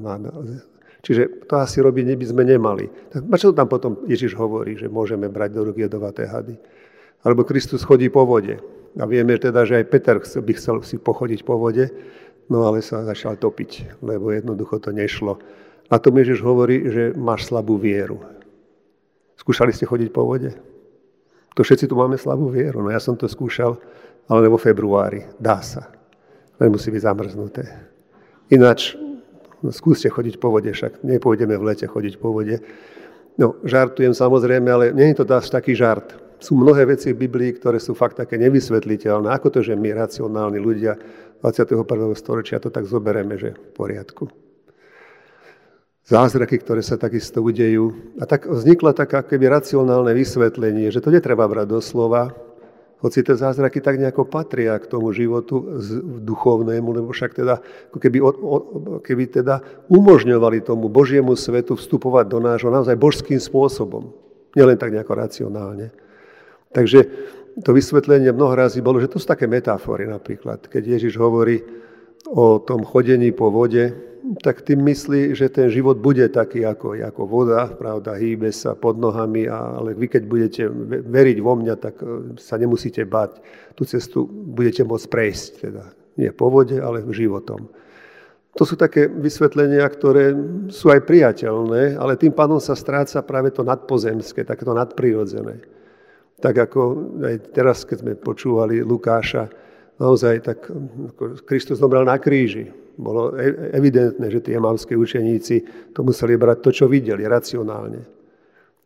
Čiže 0.99 1.47
to 1.47 1.55
asi 1.59 1.79
robiť 1.79 2.19
by 2.19 2.25
sme 2.27 2.43
nemali. 2.43 2.91
Tak 3.13 3.23
čo 3.39 3.55
tam 3.55 3.71
potom 3.71 4.03
Ježiš 4.03 4.35
hovorí, 4.35 4.75
že 4.75 4.91
môžeme 4.91 5.31
brať 5.31 5.55
do 5.55 5.61
ruky 5.71 5.87
jedovaté 5.87 6.27
hady? 6.27 6.59
Alebo 7.23 7.47
Kristus 7.47 7.87
chodí 7.87 8.11
po 8.11 8.27
vode. 8.27 8.59
A 8.99 9.03
vieme 9.07 9.39
teda, 9.39 9.63
že 9.63 9.79
aj 9.79 9.85
Peter 9.87 10.17
by 10.19 10.53
chcel 10.59 10.83
si 10.83 10.99
pochodiť 10.99 11.47
po 11.47 11.55
vode, 11.55 11.87
No 12.49 12.65
ale 12.65 12.81
sa 12.81 13.05
začal 13.05 13.37
topiť, 13.37 14.01
lebo 14.01 14.33
jednoducho 14.33 14.81
to 14.81 14.89
nešlo. 14.89 15.37
Na 15.85 16.01
tom 16.01 16.17
Ježiš 16.17 16.41
hovorí, 16.41 16.81
že 16.89 17.13
máš 17.13 17.45
slabú 17.45 17.77
vieru. 17.77 18.25
Skúšali 19.37 19.69
ste 19.69 19.85
chodiť 19.85 20.09
po 20.09 20.25
vode? 20.25 20.57
To 21.53 21.61
všetci 21.61 21.85
tu 21.85 21.93
máme 21.93 22.17
slabú 22.17 22.49
vieru. 22.49 22.81
No 22.81 22.89
ja 22.89 22.97
som 22.97 23.13
to 23.13 23.29
skúšal, 23.29 23.77
ale 24.25 24.49
vo 24.49 24.57
februári. 24.57 25.29
Dá 25.37 25.61
sa. 25.61 25.93
Len 26.57 26.73
musí 26.73 26.89
byť 26.89 27.05
zamrznuté. 27.05 27.63
Ináč, 28.49 28.97
skúste 29.67 30.07
chodiť 30.07 30.39
po 30.39 30.55
vode, 30.55 30.71
však 30.71 31.03
nepôjdeme 31.03 31.59
v 31.59 31.67
lete 31.67 31.85
chodiť 31.85 32.15
po 32.19 32.31
vode. 32.31 32.63
No, 33.39 33.59
žartujem 33.63 34.11
samozrejme, 34.11 34.67
ale 34.67 34.85
nie 34.91 35.11
je 35.11 35.23
to 35.23 35.25
dáš 35.27 35.47
taký 35.51 35.75
žart. 35.75 36.15
Sú 36.39 36.55
mnohé 36.55 36.87
veci 36.87 37.11
v 37.11 37.27
Biblii, 37.27 37.51
ktoré 37.55 37.79
sú 37.79 37.91
fakt 37.95 38.19
také 38.19 38.39
nevysvetliteľné. 38.39 39.27
Ako 39.31 39.51
to, 39.51 39.59
že 39.59 39.75
my, 39.75 39.91
racionálni 39.91 40.59
ľudia, 40.59 40.95
21. 41.43 41.83
storočia 42.15 42.59
to 42.59 42.71
tak 42.71 42.87
zobereme, 42.87 43.35
že 43.39 43.55
v 43.55 43.69
poriadku. 43.75 44.27
Zázraky, 46.09 46.59
ktoré 46.59 46.81
sa 46.81 46.97
takisto 46.97 47.39
udejú. 47.39 48.15
A 48.19 48.25
tak 48.25 48.49
vznikla 48.49 48.97
taká 48.97 49.23
keby 49.23 49.51
racionálne 49.51 50.11
vysvetlenie, 50.15 50.89
že 50.89 51.03
to 51.03 51.13
netreba 51.13 51.45
brať 51.45 51.67
do 51.69 51.79
slova, 51.79 52.33
hoci 52.99 53.23
tie 53.23 53.35
zázraky 53.35 53.79
tak 53.79 53.95
nejako 53.95 54.27
patria 54.27 54.75
k 54.75 54.91
tomu 54.91 55.15
životu 55.15 55.79
duchovnému, 56.19 56.91
lebo 56.91 57.15
však 57.15 57.31
teda, 57.31 57.63
keby, 57.95 58.19
keby 58.99 59.23
teda 59.39 59.63
umožňovali 59.87 60.59
tomu 60.67 60.91
Božiemu 60.91 61.39
svetu 61.39 61.79
vstupovať 61.79 62.25
do 62.27 62.39
nášho 62.43 62.67
naozaj 62.67 62.99
božským 62.99 63.39
spôsobom. 63.39 64.11
Nielen 64.51 64.75
tak 64.75 64.91
nejako 64.91 65.15
racionálne. 65.15 65.95
Takže 66.75 66.99
to 67.63 67.71
vysvetlenie 67.71 68.35
mnoho 68.35 68.53
razy 68.53 68.83
bolo, 68.83 68.99
že 68.99 69.09
to 69.09 69.17
sú 69.17 69.25
také 69.31 69.47
metafory 69.47 70.03
napríklad. 70.03 70.67
Keď 70.67 70.99
Ježiš 70.99 71.15
hovorí 71.15 71.63
o 72.27 72.59
tom 72.59 72.83
chodení 72.83 73.31
po 73.31 73.47
vode, 73.53 74.09
tak 74.43 74.61
tým 74.61 74.83
myslí, 74.85 75.33
že 75.33 75.49
ten 75.49 75.71
život 75.71 75.97
bude 75.97 76.27
taký 76.29 76.67
ako, 76.67 76.99
ako 77.01 77.23
voda, 77.25 77.71
pravda, 77.71 78.19
hýbe 78.19 78.51
sa 78.51 78.75
pod 78.75 78.99
nohami, 78.99 79.47
ale 79.47 79.95
vy 79.95 80.05
keď 80.11 80.23
budete 80.27 80.63
veriť 81.07 81.37
vo 81.39 81.53
mňa, 81.55 81.75
tak 81.79 81.95
e, 82.03 82.35
sa 82.37 82.59
nemusíte 82.59 83.07
báť. 83.07 83.39
Tú 83.73 83.87
cestu 83.87 84.27
budete 84.29 84.83
môcť 84.85 85.07
prejsť, 85.07 85.51
teda 85.65 85.83
nie 86.19 86.29
po 86.35 86.51
vode, 86.51 86.77
ale 86.77 87.01
životom. 87.09 87.71
To 88.57 88.67
sú 88.67 88.75
také 88.75 89.07
vysvetlenia, 89.07 89.85
ktoré 89.87 90.35
sú 90.67 90.91
aj 90.91 91.07
priateľné, 91.07 91.95
ale 91.95 92.19
tým 92.19 92.35
pádom 92.35 92.59
sa 92.59 92.75
stráca 92.75 93.23
práve 93.23 93.55
to 93.55 93.63
nadpozemské, 93.63 94.43
takéto 94.43 94.75
nadprirodzené. 94.75 95.63
Tak 96.43 96.55
ako 96.69 96.81
aj 97.23 97.35
teraz, 97.55 97.87
keď 97.87 97.97
sme 98.03 98.13
počúvali 98.19 98.83
Lukáša, 98.83 99.47
naozaj 99.99 100.35
tak 100.41 100.59
Kristus 101.45 101.83
zomrel 101.83 102.07
na 102.07 102.17
kríži. 102.17 102.71
Bolo 102.99 103.35
e, 103.35 103.75
evidentné, 103.75 104.27
že 104.31 104.43
tie 104.43 104.59
emavské 104.59 104.95
učeníci 104.95 105.91
to 105.95 106.03
museli 106.03 106.35
brať 106.35 106.57
to, 106.63 106.69
čo 106.71 106.85
videli, 106.87 107.23
racionálne. 107.23 108.03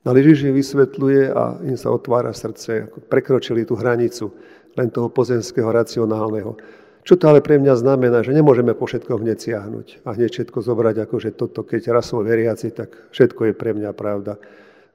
Ale 0.04 0.20
Ježiš 0.20 0.52
vysvetľuje 0.52 1.32
a 1.32 1.64
im 1.64 1.80
sa 1.80 1.90
otvára 1.94 2.36
srdce, 2.36 2.92
ako 2.92 3.08
prekročili 3.08 3.64
tú 3.64 3.80
hranicu 3.80 4.36
len 4.76 4.92
toho 4.92 5.08
pozemského, 5.08 5.70
racionálneho. 5.72 6.60
Čo 7.04 7.20
to 7.20 7.28
ale 7.28 7.44
pre 7.44 7.60
mňa 7.60 7.84
znamená, 7.84 8.24
že 8.24 8.36
nemôžeme 8.36 8.72
po 8.76 8.88
všetkom 8.88 9.24
hneď 9.24 9.38
siahnuť 9.40 9.88
a 10.08 10.16
hneď 10.16 10.30
všetko 10.40 10.60
zobrať, 10.64 10.96
ako 11.04 11.16
že 11.20 11.36
toto, 11.36 11.64
keď 11.64 11.92
raz 11.92 12.12
som 12.12 12.24
veriaci, 12.24 12.72
tak 12.72 13.12
všetko 13.12 13.52
je 13.52 13.54
pre 13.56 13.76
mňa 13.76 13.92
pravda. 13.92 14.40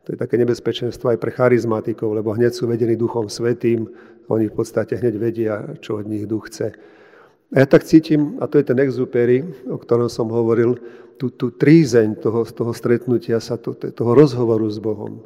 To 0.09 0.17
je 0.17 0.25
také 0.25 0.41
nebezpečenstvo 0.41 1.13
aj 1.13 1.21
pre 1.21 1.29
charizmatikov, 1.29 2.17
lebo 2.17 2.33
hneď 2.33 2.57
sú 2.57 2.65
vedení 2.65 2.97
Duchom 2.97 3.29
Svetým, 3.29 3.93
oni 4.33 4.49
v 4.49 4.57
podstate 4.57 4.97
hneď 4.97 5.15
vedia, 5.21 5.55
čo 5.85 6.01
od 6.01 6.09
nich 6.09 6.25
duch 6.25 6.49
chce. 6.49 6.73
A 7.53 7.61
ja 7.61 7.67
tak 7.69 7.85
cítim, 7.85 8.41
a 8.41 8.49
to 8.49 8.57
je 8.57 8.65
ten 8.65 8.81
exupery, 8.81 9.45
o 9.69 9.77
ktorom 9.77 10.09
som 10.09 10.33
hovoril, 10.33 10.81
tú, 11.21 11.29
tú 11.29 11.53
trízeň 11.53 12.25
toho, 12.25 12.49
toho 12.49 12.73
stretnutia 12.73 13.37
sa, 13.37 13.61
to, 13.61 13.77
toho 13.77 14.13
rozhovoru 14.17 14.65
s 14.73 14.81
Bohom. 14.81 15.21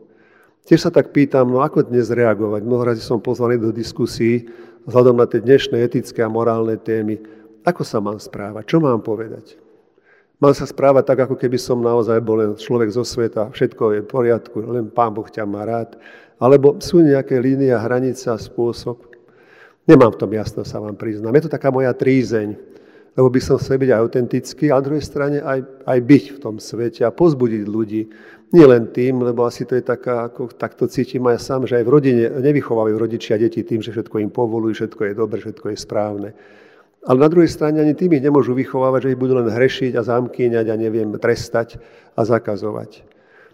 Tiež 0.67 0.83
sa 0.83 0.91
tak 0.91 1.15
pýtam, 1.15 1.47
no 1.47 1.62
ako 1.62 1.87
dnes 1.87 2.11
reagovať? 2.11 2.67
Mnoho 2.67 2.83
som 2.99 3.23
pozvaný 3.23 3.62
do 3.62 3.71
diskusí 3.71 4.51
vzhľadom 4.91 5.15
na 5.15 5.31
tie 5.31 5.39
dnešné 5.39 5.79
etické 5.79 6.27
a 6.27 6.31
morálne 6.31 6.75
témy. 6.75 7.23
Ako 7.62 7.87
sa 7.87 8.03
mám 8.03 8.19
správať? 8.19 8.67
Čo 8.67 8.83
mám 8.83 8.99
povedať? 8.99 9.62
Mám 10.43 10.59
sa 10.59 10.67
správať 10.67 11.07
tak, 11.07 11.23
ako 11.23 11.39
keby 11.39 11.55
som 11.55 11.79
naozaj 11.79 12.19
bol 12.19 12.43
len 12.43 12.59
človek 12.59 12.91
zo 12.91 13.07
sveta, 13.07 13.55
všetko 13.55 13.95
je 13.95 14.01
v 14.03 14.11
poriadku, 14.11 14.59
len 14.59 14.91
Pán 14.91 15.15
Boh 15.15 15.31
ťa 15.31 15.47
má 15.47 15.63
rád. 15.63 15.95
Alebo 16.43 16.83
sú 16.83 16.99
nejaké 16.99 17.39
línia, 17.39 17.79
hranica, 17.79 18.35
spôsob. 18.35 18.99
Nemám 19.87 20.11
v 20.11 20.19
tom 20.19 20.31
jasno, 20.35 20.67
sa 20.67 20.83
vám 20.83 20.99
priznám. 20.99 21.39
Je 21.39 21.47
to 21.47 21.55
taká 21.55 21.71
moja 21.71 21.95
trízeň, 21.95 22.59
lebo 23.15 23.31
by 23.31 23.39
som 23.39 23.55
chcel 23.55 23.79
byť 23.87 23.91
aj 23.95 24.01
autentický, 24.03 24.65
a 24.75 24.83
na 24.83 24.83
druhej 24.83 25.07
strane 25.07 25.39
aj, 25.39 25.63
aj 25.87 25.99
byť 26.11 26.25
v 26.35 26.39
tom 26.43 26.59
svete 26.59 27.07
a 27.07 27.15
pozbudiť 27.15 27.63
ľudí. 27.63 28.03
Nie 28.51 28.67
len 28.67 28.91
tým, 28.91 29.23
lebo 29.23 29.47
asi 29.47 29.63
to 29.63 29.79
je 29.79 29.85
taká, 29.87 30.27
ako 30.27 30.51
takto 30.59 30.91
cítim 30.91 31.23
aj 31.31 31.39
sám, 31.39 31.71
že 31.71 31.79
aj 31.79 31.87
v 31.87 31.93
rodine 31.95 32.27
nevychovávajú 32.43 32.99
rodičia 32.99 33.39
deti 33.39 33.63
tým, 33.63 33.79
že 33.79 33.95
všetko 33.95 34.19
im 34.19 34.35
povolujú, 34.35 34.75
všetko 34.75 35.07
je 35.07 35.13
dobre, 35.15 35.39
všetko 35.39 35.71
je 35.71 35.79
správne. 35.79 36.31
Ale 37.03 37.19
na 37.19 37.27
druhej 37.27 37.51
strane 37.51 37.83
ani 37.83 37.99
tým 37.99 38.15
ich 38.15 38.23
nemôžu 38.23 38.55
vychovávať, 38.55 39.11
že 39.11 39.13
ich 39.15 39.21
budú 39.21 39.35
len 39.35 39.51
hrešiť 39.51 39.99
a 39.99 40.07
zamkýňať 40.07 40.67
a 40.71 40.75
neviem, 40.79 41.11
trestať 41.19 41.83
a 42.15 42.23
zakazovať. 42.23 43.03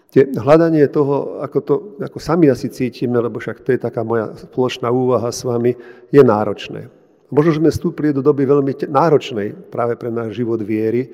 Tie 0.08 0.24
hľadanie 0.36 0.88
toho, 0.88 1.40
ako 1.44 1.58
to 1.60 1.74
ako 2.00 2.16
sami 2.20 2.48
asi 2.48 2.72
cítime, 2.72 3.20
lebo 3.20 3.40
však 3.40 3.60
to 3.60 3.76
je 3.76 3.80
taká 3.80 4.04
moja 4.04 4.32
spoločná 4.36 4.88
úvaha 4.88 5.28
s 5.28 5.44
vami, 5.44 5.76
je 6.08 6.20
náročné. 6.24 6.88
Možno, 7.28 7.60
sme 7.60 7.68
vstúpili 7.68 8.16
do 8.16 8.24
doby 8.24 8.48
veľmi 8.48 8.88
náročnej 8.88 9.52
práve 9.68 10.00
pre 10.00 10.08
náš 10.08 10.40
život 10.40 10.64
viery. 10.64 11.12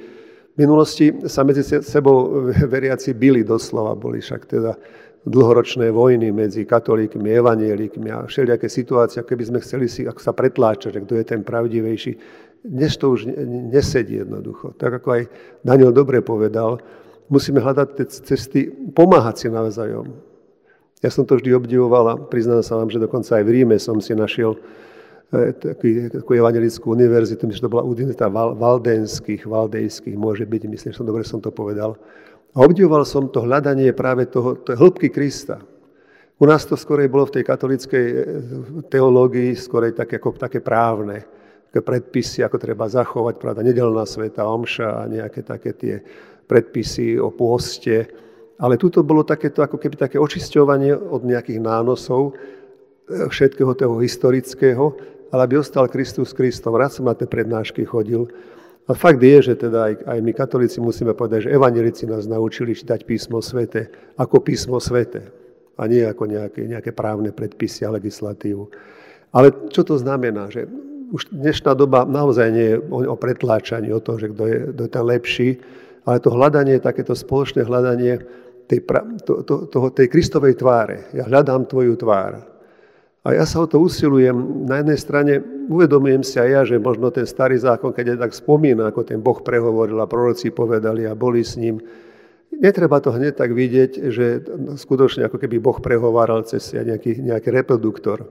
V 0.54 0.56
minulosti 0.62 1.10
sa 1.26 1.42
medzi 1.42 1.66
sebou 1.66 2.46
veriaci 2.74 3.14
byli 3.14 3.42
doslova, 3.42 3.98
boli 3.98 4.22
však 4.22 4.46
teda 4.46 4.78
dlhoročné 5.24 5.88
vojny 5.88 6.28
medzi 6.32 6.68
katolíkmi, 6.68 7.32
evanielikmi 7.32 8.12
a 8.12 8.28
všelijaké 8.28 8.68
situácie, 8.68 9.24
keby 9.24 9.44
sme 9.48 9.58
chceli 9.64 9.88
si 9.88 10.04
ako 10.04 10.20
sa 10.20 10.36
pretláčať, 10.36 11.00
kto 11.00 11.16
je 11.16 11.24
ten 11.24 11.40
pravdivejší. 11.40 12.12
Dnes 12.64 12.96
to 12.96 13.12
už 13.12 13.28
nesedí 13.72 14.20
jednoducho. 14.20 14.76
Tak 14.76 15.00
ako 15.00 15.08
aj 15.20 15.22
Daniel 15.64 15.92
dobre 15.92 16.20
povedal, 16.20 16.80
musíme 17.28 17.60
hľadať 17.60 17.88
tie 17.96 18.06
cesty, 18.08 18.60
pomáhať 18.92 19.44
si 19.44 19.46
navzájom. 19.48 20.12
Ja 21.00 21.12
som 21.12 21.28
to 21.28 21.36
vždy 21.36 21.52
obdivoval 21.52 22.04
a 22.08 22.16
priznám 22.16 22.64
sa 22.64 22.80
vám, 22.80 22.88
že 22.88 23.00
dokonca 23.00 23.36
aj 23.36 23.44
v 23.44 23.52
Ríme 23.60 23.76
som 23.76 24.00
si 24.00 24.16
našiel 24.16 24.56
e, 25.28 25.52
takú, 25.52 26.08
takú 26.08 26.30
evangelickú 26.32 26.96
univerzitu, 26.96 27.44
myslím, 27.44 27.60
že 27.60 27.64
to 27.64 27.72
bola 27.72 27.84
univerzita 27.84 28.28
valdenských, 28.32 29.44
valdejských, 29.44 30.16
môže 30.16 30.48
byť, 30.48 30.62
myslím, 30.64 30.90
že 30.92 30.96
som 30.96 31.04
dobre 31.04 31.24
som 31.24 31.44
to 31.44 31.52
povedal. 31.52 32.00
A 32.54 32.62
obdivoval 32.62 33.02
som 33.02 33.26
to 33.26 33.42
hľadanie 33.42 33.90
práve 33.90 34.30
toho, 34.30 34.54
to 34.54 34.78
hĺbky 34.78 35.10
Krista. 35.10 35.58
U 36.38 36.46
nás 36.46 36.62
to 36.66 36.78
skorej 36.78 37.10
bolo 37.10 37.26
v 37.26 37.40
tej 37.40 37.44
katolíckej 37.46 38.06
eh, 38.06 38.18
teológii 38.86 39.58
skorej 39.58 39.94
také, 39.94 40.22
ako, 40.22 40.38
také 40.38 40.62
právne, 40.62 41.26
také 41.70 41.82
predpisy, 41.82 42.46
ako 42.46 42.56
treba 42.58 42.86
zachovať, 42.86 43.42
pravda, 43.42 43.66
nedelná 43.66 44.06
sveta, 44.06 44.46
omša 44.46 45.02
a 45.02 45.10
nejaké 45.10 45.42
také 45.42 45.70
tie 45.74 45.94
predpisy 46.46 47.18
o 47.18 47.34
pôste. 47.34 48.06
Ale 48.54 48.78
tuto 48.78 49.02
bolo 49.02 49.26
takéto, 49.26 49.58
ako 49.66 49.74
keby 49.74 49.98
také 49.98 50.16
očisťovanie 50.22 50.94
od 50.94 51.26
nejakých 51.26 51.58
nánosov 51.58 52.38
eh, 52.38 53.26
všetkého 53.26 53.74
toho 53.74 53.98
historického, 53.98 54.94
ale 55.34 55.50
aby 55.50 55.58
ostal 55.58 55.90
Kristus 55.90 56.30
Kristom. 56.30 56.78
Rád 56.78 57.02
som 57.02 57.10
na 57.10 57.18
tie 57.18 57.26
prednášky 57.26 57.82
chodil 57.82 58.30
a 58.84 58.92
fakt 58.92 59.20
je, 59.24 59.38
že 59.40 59.54
teda 59.56 59.88
aj, 59.88 59.94
aj 60.04 60.18
my 60.20 60.32
katolíci 60.36 60.76
musíme 60.76 61.16
povedať, 61.16 61.48
že 61.48 61.54
evanelici 61.56 62.04
nás 62.04 62.28
naučili 62.28 62.76
čítať 62.76 63.08
písmo 63.08 63.40
svete 63.40 63.88
ako 64.20 64.44
písmo 64.44 64.76
svete 64.76 65.24
a 65.80 65.82
nie 65.88 66.04
ako 66.04 66.28
nejaké, 66.28 66.68
nejaké 66.68 66.92
právne 66.92 67.32
predpisy 67.32 67.88
a 67.88 67.94
legislatívu. 67.96 68.68
Ale 69.34 69.50
čo 69.72 69.82
to 69.82 69.96
znamená? 69.96 70.52
Že 70.52 70.68
už 71.10 71.32
dnešná 71.32 71.72
doba 71.74 72.04
naozaj 72.04 72.48
nie 72.52 72.68
je 72.74 72.78
o, 72.78 72.98
o 73.08 73.16
pretláčaní, 73.16 73.88
o 73.90 74.04
tom, 74.04 74.20
že 74.20 74.30
kto 74.30 74.44
je, 74.46 74.58
kto 74.76 74.80
je 74.84 74.90
ten 74.92 75.04
lepší, 75.04 75.48
ale 76.04 76.20
to 76.20 76.30
hľadanie, 76.30 76.76
takéto 76.78 77.16
spoločné 77.16 77.64
hľadanie 77.64 78.20
tej, 78.68 78.84
to, 79.24 79.40
to, 79.48 79.54
toho, 79.72 79.88
tej 79.90 80.12
Kristovej 80.12 80.60
tváre. 80.60 81.08
Ja 81.16 81.24
hľadám 81.24 81.64
tvoju 81.66 81.96
tvár. 81.96 82.53
A 83.24 83.32
ja 83.32 83.48
sa 83.48 83.64
o 83.64 83.66
to 83.66 83.80
usilujem. 83.80 84.68
Na 84.68 84.84
jednej 84.84 85.00
strane 85.00 85.32
uvedomujem 85.72 86.20
si 86.20 86.36
aj 86.36 86.48
ja, 86.52 86.60
že 86.68 86.76
možno 86.76 87.08
ten 87.08 87.24
starý 87.24 87.56
zákon, 87.56 87.96
keď 87.96 88.04
je 88.04 88.16
tak 88.20 88.32
spomína, 88.36 88.92
ako 88.92 89.00
ten 89.00 89.24
Boh 89.24 89.40
prehovoril 89.40 89.96
a 89.96 90.04
proroci 90.04 90.52
povedali 90.52 91.08
a 91.08 91.16
boli 91.16 91.40
s 91.40 91.56
ním, 91.56 91.80
netreba 92.52 93.00
to 93.00 93.16
hneď 93.16 93.32
tak 93.32 93.56
vidieť, 93.56 93.90
že 94.12 94.44
skutočne 94.76 95.24
ako 95.24 95.40
keby 95.40 95.56
Boh 95.56 95.80
prehováral 95.80 96.44
cez 96.44 96.76
nejaký, 96.76 97.24
nejaký 97.24 97.48
reproduktor. 97.48 98.28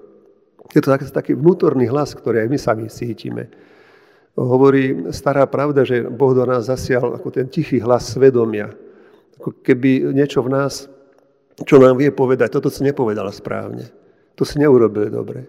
Je 0.78 0.82
to 0.82 0.94
taký 0.94 1.34
vnútorný 1.34 1.90
hlas, 1.90 2.14
ktorý 2.14 2.46
aj 2.46 2.50
my 2.54 2.60
sami 2.62 2.86
cítime. 2.86 3.50
Hovorí 4.38 5.10
stará 5.10 5.50
pravda, 5.50 5.86
že 5.86 6.06
Boh 6.06 6.38
do 6.38 6.46
nás 6.46 6.70
zasial 6.70 7.18
ako 7.18 7.34
ten 7.34 7.50
tichý 7.50 7.82
hlas 7.82 8.14
svedomia. 8.14 8.70
Ako 9.42 9.58
keby 9.62 10.14
niečo 10.14 10.46
v 10.46 10.54
nás, 10.54 10.86
čo 11.66 11.82
nám 11.82 11.98
vie 11.98 12.14
povedať, 12.14 12.54
toto 12.54 12.70
si 12.70 12.86
nepovedal 12.86 13.30
správne. 13.34 14.03
To 14.36 14.44
si 14.46 14.58
neurobili 14.58 15.10
dobre. 15.14 15.46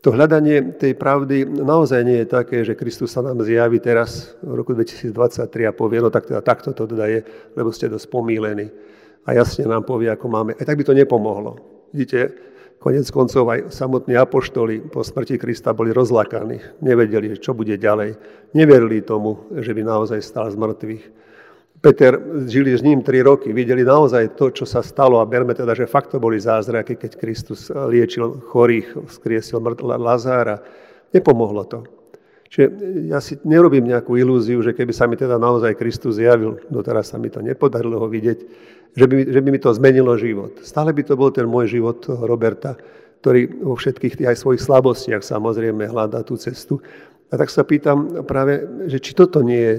To 0.00 0.16
hľadanie 0.16 0.80
tej 0.80 0.96
pravdy 0.96 1.44
naozaj 1.44 2.00
nie 2.08 2.24
je 2.24 2.28
také, 2.32 2.64
že 2.64 2.72
Kristus 2.72 3.12
sa 3.12 3.20
nám 3.20 3.44
zjaví 3.44 3.84
teraz 3.84 4.32
v 4.40 4.56
roku 4.56 4.72
2023 4.72 5.12
a 5.68 5.76
povie, 5.76 6.00
no 6.00 6.08
tak 6.08 6.24
teda 6.24 6.40
takto 6.40 6.72
to 6.72 6.88
teda 6.88 7.04
je, 7.04 7.20
lebo 7.52 7.68
ste 7.68 7.92
dosť 7.92 8.08
pomílení. 8.08 8.72
A 9.28 9.36
jasne 9.36 9.68
nám 9.68 9.84
povie, 9.84 10.08
ako 10.08 10.26
máme. 10.32 10.56
Aj 10.56 10.64
tak 10.64 10.80
by 10.80 10.88
to 10.88 10.96
nepomohlo. 10.96 11.60
Vidíte, 11.92 12.32
konec 12.80 13.04
koncov 13.12 13.44
aj 13.52 13.68
samotní 13.68 14.16
apoštoli 14.16 14.88
po 14.88 15.04
smrti 15.04 15.36
Krista 15.36 15.76
boli 15.76 15.92
rozlakaní. 15.92 16.80
Nevedeli, 16.80 17.36
čo 17.36 17.52
bude 17.52 17.76
ďalej. 17.76 18.16
Neverili 18.56 19.04
tomu, 19.04 19.52
že 19.52 19.76
by 19.76 19.84
naozaj 19.84 20.24
stal 20.24 20.48
z 20.48 20.56
mŕtvych. 20.56 21.04
Peter, 21.80 22.12
žili 22.44 22.76
s 22.76 22.84
ním 22.84 23.00
tri 23.00 23.24
roky, 23.24 23.56
videli 23.56 23.80
naozaj 23.80 24.36
to, 24.36 24.52
čo 24.52 24.68
sa 24.68 24.84
stalo 24.84 25.16
a 25.16 25.24
berme 25.24 25.56
teda, 25.56 25.72
že 25.72 25.88
fakt 25.88 26.12
to 26.12 26.20
boli 26.20 26.36
zázraky, 26.36 27.00
keď 27.00 27.16
Kristus 27.16 27.72
liečil 27.72 28.36
chorých, 28.52 29.08
skriesil 29.08 29.64
Lazára. 29.80 30.60
Nepomohlo 31.08 31.64
to. 31.64 31.88
Čiže 32.52 32.66
ja 33.08 33.22
si 33.22 33.40
nerobím 33.48 33.88
nejakú 33.88 34.18
ilúziu, 34.20 34.60
že 34.60 34.76
keby 34.76 34.92
sa 34.92 35.08
mi 35.08 35.16
teda 35.16 35.40
naozaj 35.40 35.78
Kristus 35.78 36.20
zjavil, 36.20 36.60
doteraz 36.68 37.14
sa 37.14 37.16
mi 37.16 37.32
to 37.32 37.40
nepodarilo 37.40 37.96
ho 37.96 38.10
vidieť, 38.10 38.38
že 38.92 39.06
by, 39.06 39.16
že 39.30 39.40
by 39.40 39.48
mi 39.48 39.60
to 39.62 39.70
zmenilo 39.72 40.18
život. 40.18 40.60
Stále 40.60 40.92
by 40.92 41.02
to 41.06 41.14
bol 41.16 41.32
ten 41.32 41.46
môj 41.48 41.80
život 41.80 42.04
Roberta, 42.10 42.76
ktorý 43.22 43.62
vo 43.62 43.78
všetkých 43.78 44.20
aj 44.26 44.36
svojich 44.36 44.60
slabostiach 44.66 45.22
samozrejme 45.22 45.88
hľadá 45.88 46.26
tú 46.26 46.34
cestu. 46.36 46.82
A 47.30 47.38
tak 47.38 47.48
sa 47.48 47.62
pýtam 47.62 48.26
práve, 48.26 48.66
že 48.90 48.98
či 48.98 49.14
toto 49.14 49.40
nie 49.46 49.62
je 49.62 49.74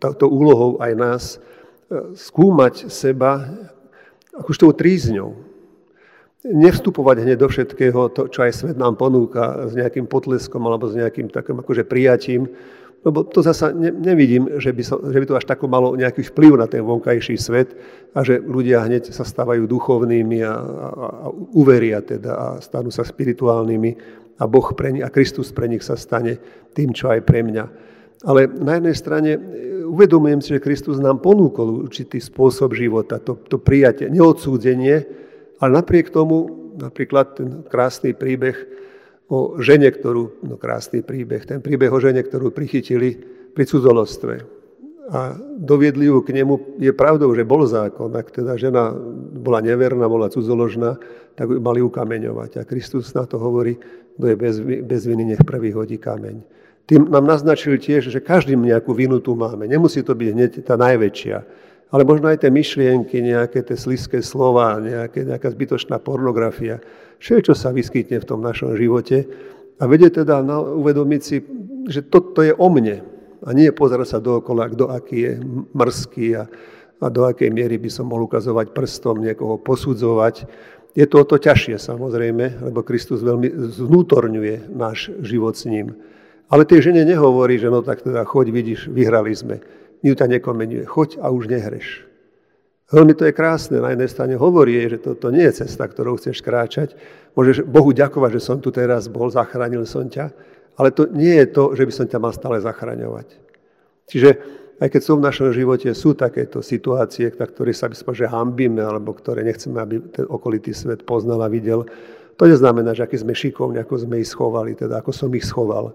touto 0.00 0.26
úlohou 0.26 0.80
aj 0.80 0.92
nás 0.96 1.22
e, 1.36 1.38
skúmať 2.16 2.88
seba 2.88 3.46
akož 4.34 4.56
tou 4.56 4.72
trízňou. 4.72 5.36
Nevstupovať 6.40 7.28
hneď 7.28 7.36
do 7.36 7.48
všetkého, 7.52 8.08
to, 8.16 8.32
čo 8.32 8.48
aj 8.48 8.52
svet 8.56 8.76
nám 8.80 8.96
ponúka 8.96 9.68
s 9.68 9.76
nejakým 9.76 10.08
potleskom 10.08 10.64
alebo 10.64 10.88
s 10.88 10.96
nejakým 10.96 11.28
takým 11.28 11.60
akože 11.60 11.84
prijatím, 11.84 12.48
lebo 13.00 13.24
to 13.24 13.40
zasa 13.40 13.72
ne, 13.72 13.88
nevidím, 13.88 14.60
že 14.60 14.76
by, 14.76 14.82
so, 14.84 15.00
že 15.00 15.20
by 15.20 15.24
to 15.24 15.36
až 15.36 15.48
tako 15.48 15.72
malo 15.72 15.96
nejaký 15.96 16.20
vplyv 16.32 16.52
na 16.60 16.68
ten 16.68 16.84
vonkajší 16.84 17.36
svet 17.40 17.72
a 18.12 18.20
že 18.20 18.40
ľudia 18.40 18.84
hneď 18.84 19.08
sa 19.08 19.24
stávajú 19.24 19.64
duchovnými 19.64 20.44
a, 20.44 20.52
a, 20.52 20.88
a 21.08 21.26
uveria 21.56 22.04
teda 22.04 22.32
a 22.36 22.46
stanú 22.60 22.92
sa 22.92 23.04
spirituálnymi 23.04 24.20
a 24.40 24.44
Boh 24.44 24.68
pre 24.76 24.92
nich, 24.92 25.04
a 25.04 25.12
Kristus 25.12 25.52
pre 25.52 25.68
nich 25.68 25.84
sa 25.84 25.96
stane 25.96 26.36
tým, 26.76 26.92
čo 26.92 27.08
aj 27.08 27.24
pre 27.24 27.40
mňa. 27.44 27.64
Ale 28.24 28.48
na 28.48 28.76
jednej 28.76 28.96
strane 28.96 29.30
uvedomujem 29.90 30.40
si, 30.40 30.54
že 30.54 30.62
Kristus 30.62 31.02
nám 31.02 31.18
ponúkol 31.18 31.90
určitý 31.90 32.22
spôsob 32.22 32.72
života, 32.78 33.18
to, 33.18 33.34
to 33.50 33.58
prijatie, 33.58 34.06
neodsúdenie, 34.06 35.04
ale 35.58 35.70
napriek 35.74 36.14
tomu, 36.14 36.70
napríklad 36.78 37.26
ten 37.36 37.48
krásny 37.66 38.14
príbeh 38.14 38.56
o 39.26 39.58
žene, 39.58 39.90
ktorú, 39.90 40.46
no 40.46 40.54
krásny 40.56 41.02
príbeh, 41.02 41.42
ten 41.44 41.58
príbeh 41.58 41.90
o 41.90 41.98
žene, 41.98 42.22
ktorú 42.22 42.54
prichytili 42.54 43.18
pri 43.50 43.64
cudzolostve 43.66 44.60
a 45.10 45.34
doviedli 45.58 46.06
ju 46.06 46.22
k 46.22 46.30
nemu, 46.38 46.78
je 46.78 46.94
pravdou, 46.94 47.34
že 47.34 47.42
bol 47.42 47.66
zákon, 47.66 48.14
ak 48.14 48.30
teda 48.30 48.54
žena 48.54 48.94
bola 49.42 49.58
neverná, 49.58 50.06
bola 50.06 50.30
cudzoložná, 50.30 51.02
tak 51.34 51.50
mali 51.50 51.82
ukameňovať. 51.82 52.62
A 52.62 52.68
Kristus 52.68 53.10
na 53.10 53.26
to 53.26 53.42
hovorí, 53.42 53.74
kto 54.14 54.24
je 54.30 54.36
bez, 54.38 54.54
bez 54.86 55.02
viny, 55.10 55.34
nech 55.34 55.42
prvý 55.42 55.74
hodí 55.74 55.98
kameň 55.98 56.60
tým 56.90 57.06
nám 57.06 57.22
naznačil 57.22 57.78
tiež, 57.78 58.10
že 58.10 58.18
každý 58.18 58.58
nejakú 58.58 58.90
vinu 58.90 59.22
tu 59.22 59.38
máme. 59.38 59.70
Nemusí 59.70 60.02
to 60.02 60.10
byť 60.10 60.28
hneď 60.34 60.50
tá 60.66 60.74
najväčšia. 60.74 61.38
Ale 61.94 62.02
možno 62.02 62.26
aj 62.26 62.42
tie 62.42 62.50
myšlienky, 62.50 63.22
nejaké 63.22 63.62
tie 63.62 63.78
sliské 63.78 64.18
slova, 64.18 64.82
nejaké, 64.82 65.22
nejaká 65.22 65.54
zbytočná 65.54 66.02
pornografia. 66.02 66.82
Všetko 67.22 67.54
sa 67.54 67.70
vyskytne 67.70 68.18
v 68.18 68.26
tom 68.26 68.42
našom 68.42 68.74
živote. 68.74 69.22
A 69.78 69.86
vedie 69.86 70.10
teda 70.10 70.42
na, 70.42 70.58
uvedomiť 70.58 71.20
si, 71.22 71.38
že 71.86 72.02
toto 72.02 72.42
je 72.42 72.50
o 72.50 72.66
mne. 72.66 73.06
A 73.46 73.54
nie 73.54 73.70
pozerať 73.70 74.18
sa 74.18 74.18
dookola, 74.18 74.74
kto 74.74 74.90
aký 74.90 75.18
je 75.30 75.32
mrzký 75.70 76.26
a, 76.42 76.50
a 76.98 77.06
do 77.06 77.22
akej 77.22 77.54
miery 77.54 77.78
by 77.78 77.86
som 77.86 78.10
mohol 78.10 78.26
ukazovať 78.26 78.74
prstom, 78.74 79.22
niekoho 79.22 79.62
posudzovať. 79.62 80.42
Je 80.98 81.06
to 81.06 81.22
o 81.22 81.24
to 81.24 81.38
ťažšie 81.38 81.78
samozrejme, 81.78 82.66
lebo 82.66 82.82
Kristus 82.82 83.22
veľmi 83.22 83.78
zvnútorňuje 83.78 84.74
náš 84.74 85.14
život 85.22 85.54
s 85.54 85.70
ním. 85.70 85.94
Ale 86.50 86.66
tej 86.66 86.90
žene 86.90 87.06
nehovorí, 87.06 87.62
že 87.62 87.70
no 87.70 87.80
tak 87.80 88.02
teda 88.02 88.26
choď, 88.26 88.50
vidíš, 88.50 88.90
vyhrali 88.90 89.30
sme. 89.30 89.62
Ťa 90.02 90.26
nekomenuje. 90.26 90.82
Choď 90.88 91.22
a 91.22 91.30
už 91.30 91.46
nehreš. 91.46 92.10
Veľmi 92.90 93.14
to 93.14 93.22
je 93.22 93.36
krásne. 93.36 93.78
Na 93.78 93.94
jednej 93.94 94.10
strane 94.10 94.34
hovorí 94.34 94.82
že 94.90 94.98
to, 94.98 95.14
to 95.14 95.30
nie 95.30 95.46
je 95.46 95.62
cesta, 95.62 95.86
ktorou 95.86 96.18
chceš 96.18 96.42
kráčať. 96.42 96.98
Môžeš 97.38 97.62
Bohu 97.62 97.94
ďakovať, 97.94 98.30
že 98.34 98.42
som 98.42 98.58
tu 98.58 98.74
teraz 98.74 99.06
bol, 99.06 99.30
zachránil 99.30 99.86
som 99.86 100.10
ťa, 100.10 100.34
ale 100.74 100.90
to 100.90 101.06
nie 101.14 101.38
je 101.38 101.46
to, 101.54 101.64
že 101.78 101.86
by 101.86 101.92
som 101.94 102.06
ťa 102.10 102.18
mal 102.18 102.34
stále 102.34 102.58
zachraňovať. 102.58 103.28
Čiže 104.10 104.30
aj 104.82 104.88
keď 104.90 105.02
sú 105.06 105.12
v 105.20 105.26
našom 105.28 105.48
živote, 105.54 105.86
sú 105.94 106.18
takéto 106.18 106.64
situácie, 106.64 107.30
na 107.30 107.46
ktoré 107.46 107.70
sa 107.70 107.86
by 107.86 107.94
že 107.94 108.26
hambíme, 108.26 108.82
alebo 108.82 109.14
ktoré 109.14 109.46
nechceme, 109.46 109.78
aby 109.78 110.00
ten 110.10 110.26
okolitý 110.26 110.74
svet 110.74 111.06
poznal 111.06 111.46
a 111.46 111.52
videl, 111.52 111.86
to 112.40 112.48
neznamená, 112.48 112.96
že 112.96 113.04
aký 113.04 113.20
sme 113.20 113.36
šikovní, 113.36 113.76
ako 113.84 113.94
sme 114.00 114.24
ich 114.24 114.32
schovali, 114.32 114.72
teda 114.72 115.04
ako 115.04 115.12
som 115.12 115.28
ich 115.36 115.44
schoval. 115.44 115.92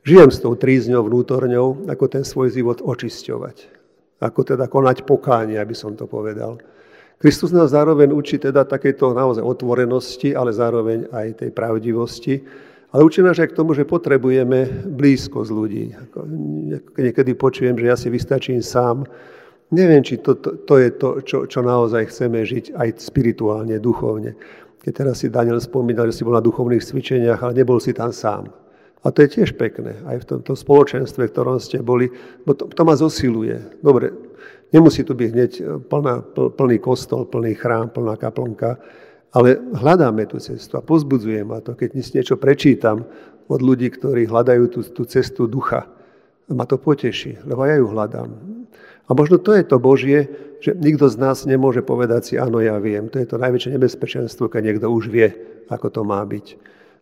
Žijem 0.00 0.30
s 0.32 0.40
tou 0.40 0.56
trízňou 0.56 1.04
vnútorňou, 1.04 1.84
ako 1.84 2.04
ten 2.08 2.24
svoj 2.24 2.48
život 2.48 2.80
očisťovať. 2.80 3.56
Ako 4.20 4.40
teda 4.44 4.64
konať 4.64 5.04
pokánie, 5.04 5.60
aby 5.60 5.76
som 5.76 5.92
to 5.92 6.08
povedal. 6.08 6.56
Kristus 7.20 7.52
nás 7.52 7.76
zároveň 7.76 8.16
učí 8.16 8.40
teda 8.40 8.64
takéto 8.64 9.12
naozaj 9.12 9.44
otvorenosti, 9.44 10.32
ale 10.32 10.56
zároveň 10.56 11.12
aj 11.12 11.44
tej 11.44 11.50
pravdivosti. 11.52 12.40
Ale 12.96 13.04
učí 13.04 13.20
nás 13.20 13.36
aj 13.36 13.52
k 13.52 13.58
tomu, 13.60 13.76
že 13.76 13.84
potrebujeme 13.84 14.88
blízko 14.88 15.44
z 15.44 15.50
ľudí. 15.52 15.84
niekedy 16.96 17.36
počujem, 17.36 17.76
že 17.76 17.86
ja 17.86 17.96
si 18.00 18.08
vystačím 18.08 18.64
sám. 18.64 19.04
Neviem, 19.68 20.00
či 20.00 20.18
to, 20.18 20.34
to, 20.40 20.64
to 20.64 20.74
je 20.80 20.88
to, 20.96 21.08
čo, 21.22 21.38
čo 21.44 21.60
naozaj 21.60 22.08
chceme 22.08 22.40
žiť 22.42 22.72
aj 22.72 22.88
spirituálne, 23.04 23.76
duchovne. 23.78 24.34
Keď 24.80 24.92
teraz 24.96 25.20
si 25.20 25.28
Daniel 25.28 25.60
spomínal, 25.60 26.08
že 26.08 26.18
si 26.18 26.24
bol 26.24 26.34
na 26.34 26.42
duchovných 26.42 26.82
cvičeniach, 26.82 27.44
ale 27.44 27.52
nebol 27.52 27.78
si 27.78 27.92
tam 27.92 28.10
sám. 28.16 28.59
A 29.00 29.08
to 29.08 29.24
je 29.24 29.40
tiež 29.40 29.56
pekné, 29.56 29.96
aj 30.04 30.24
v 30.24 30.28
tomto 30.36 30.52
spoločenstve, 30.52 31.24
v 31.24 31.32
ktorom 31.32 31.56
ste 31.56 31.80
boli, 31.80 32.12
bo 32.44 32.52
to, 32.52 32.68
to 32.68 32.82
ma 32.84 32.92
zosiluje. 32.92 33.80
Dobre, 33.80 34.12
nemusí 34.76 35.00
tu 35.08 35.16
byť 35.16 35.28
hneď 35.32 35.52
plná, 35.88 36.36
plný 36.36 36.76
kostol, 36.84 37.24
plný 37.24 37.56
chrám, 37.56 37.88
plná 37.96 38.20
kaplnka, 38.20 38.76
ale 39.32 39.56
hľadáme 39.72 40.28
tú 40.28 40.36
cestu 40.36 40.76
a 40.76 40.84
pozbudzujem 40.84 41.48
ma 41.48 41.64
to, 41.64 41.72
keď 41.72 41.96
niečo 41.96 42.36
prečítam 42.36 43.08
od 43.48 43.60
ľudí, 43.64 43.88
ktorí 43.88 44.28
hľadajú 44.28 44.64
tú, 44.68 44.80
tú 44.84 45.02
cestu 45.08 45.48
ducha. 45.48 45.88
Ma 46.50 46.66
to 46.66 46.76
poteší, 46.76 47.40
lebo 47.46 47.64
ja 47.64 47.78
ju 47.78 47.86
hľadám. 47.88 48.30
A 49.06 49.10
možno 49.14 49.40
to 49.40 49.54
je 49.54 49.64
to 49.64 49.80
Božie, 49.80 50.28
že 50.60 50.76
nikto 50.76 51.08
z 51.08 51.16
nás 51.16 51.48
nemôže 51.48 51.80
povedať 51.80 52.20
si, 52.26 52.34
áno, 52.36 52.60
ja 52.60 52.76
viem. 52.76 53.08
To 53.08 53.16
je 53.16 53.26
to 53.26 53.40
najväčšie 53.40 53.80
nebezpečenstvo, 53.80 54.50
keď 54.50 54.60
niekto 54.60 54.86
už 54.92 55.08
vie, 55.08 55.30
ako 55.72 55.88
to 55.88 56.02
má 56.04 56.20
byť 56.26 56.46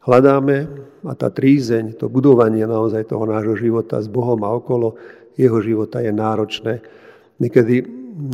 hľadáme 0.09 0.57
a 1.05 1.13
tá 1.13 1.29
trízeň, 1.29 2.01
to 2.01 2.09
budovanie 2.09 2.65
naozaj 2.65 3.13
toho 3.13 3.29
nášho 3.29 3.55
života 3.61 4.01
s 4.01 4.09
Bohom 4.09 4.41
a 4.41 4.57
okolo 4.57 4.97
jeho 5.37 5.61
života 5.61 6.01
je 6.01 6.11
náročné. 6.11 6.81
Niekedy 7.39 7.85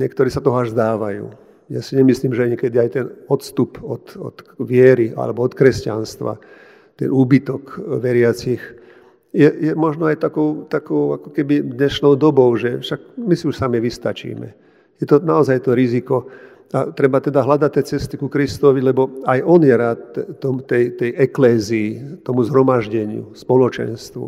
niektorí 0.01 0.31
sa 0.31 0.41
toho 0.41 0.63
až 0.63 0.73
zdávajú. 0.73 1.29
Ja 1.69 1.83
si 1.83 1.99
nemyslím, 1.99 2.33
že 2.33 2.49
niekedy 2.55 2.77
aj 2.79 2.91
ten 2.95 3.07
odstup 3.29 3.83
od, 3.83 4.17
od 4.17 4.37
viery 4.63 5.13
alebo 5.13 5.45
od 5.45 5.53
kresťanstva, 5.53 6.39
ten 6.95 7.11
úbytok 7.11 7.83
veriacich, 8.01 8.63
je, 9.35 9.51
je 9.51 9.73
možno 9.75 10.07
aj 10.07 10.23
takou, 10.23 10.63
takou 10.71 11.19
ako 11.19 11.35
keby 11.35 11.75
dnešnou 11.75 12.15
dobou, 12.15 12.55
že 12.55 12.79
však 12.79 13.19
my 13.19 13.35
si 13.35 13.51
už 13.51 13.59
sami 13.59 13.83
vystačíme. 13.83 14.55
Je 15.03 15.07
to 15.11 15.19
naozaj 15.19 15.67
to 15.67 15.75
riziko, 15.75 16.31
a 16.73 16.91
treba 16.91 17.21
teda 17.21 17.45
hľadať 17.45 17.71
tie 17.71 17.85
cesty 17.85 18.15
ku 18.17 18.33
Kristovi, 18.33 18.81
lebo 18.81 19.23
aj 19.29 19.39
on 19.45 19.61
je 19.63 19.75
rád 19.75 20.01
tej, 20.65 20.97
tej 20.97 21.11
eklézii, 21.19 21.89
tomu 22.25 22.43
zhromaždeniu, 22.43 23.37
spoločenstvu, 23.37 24.25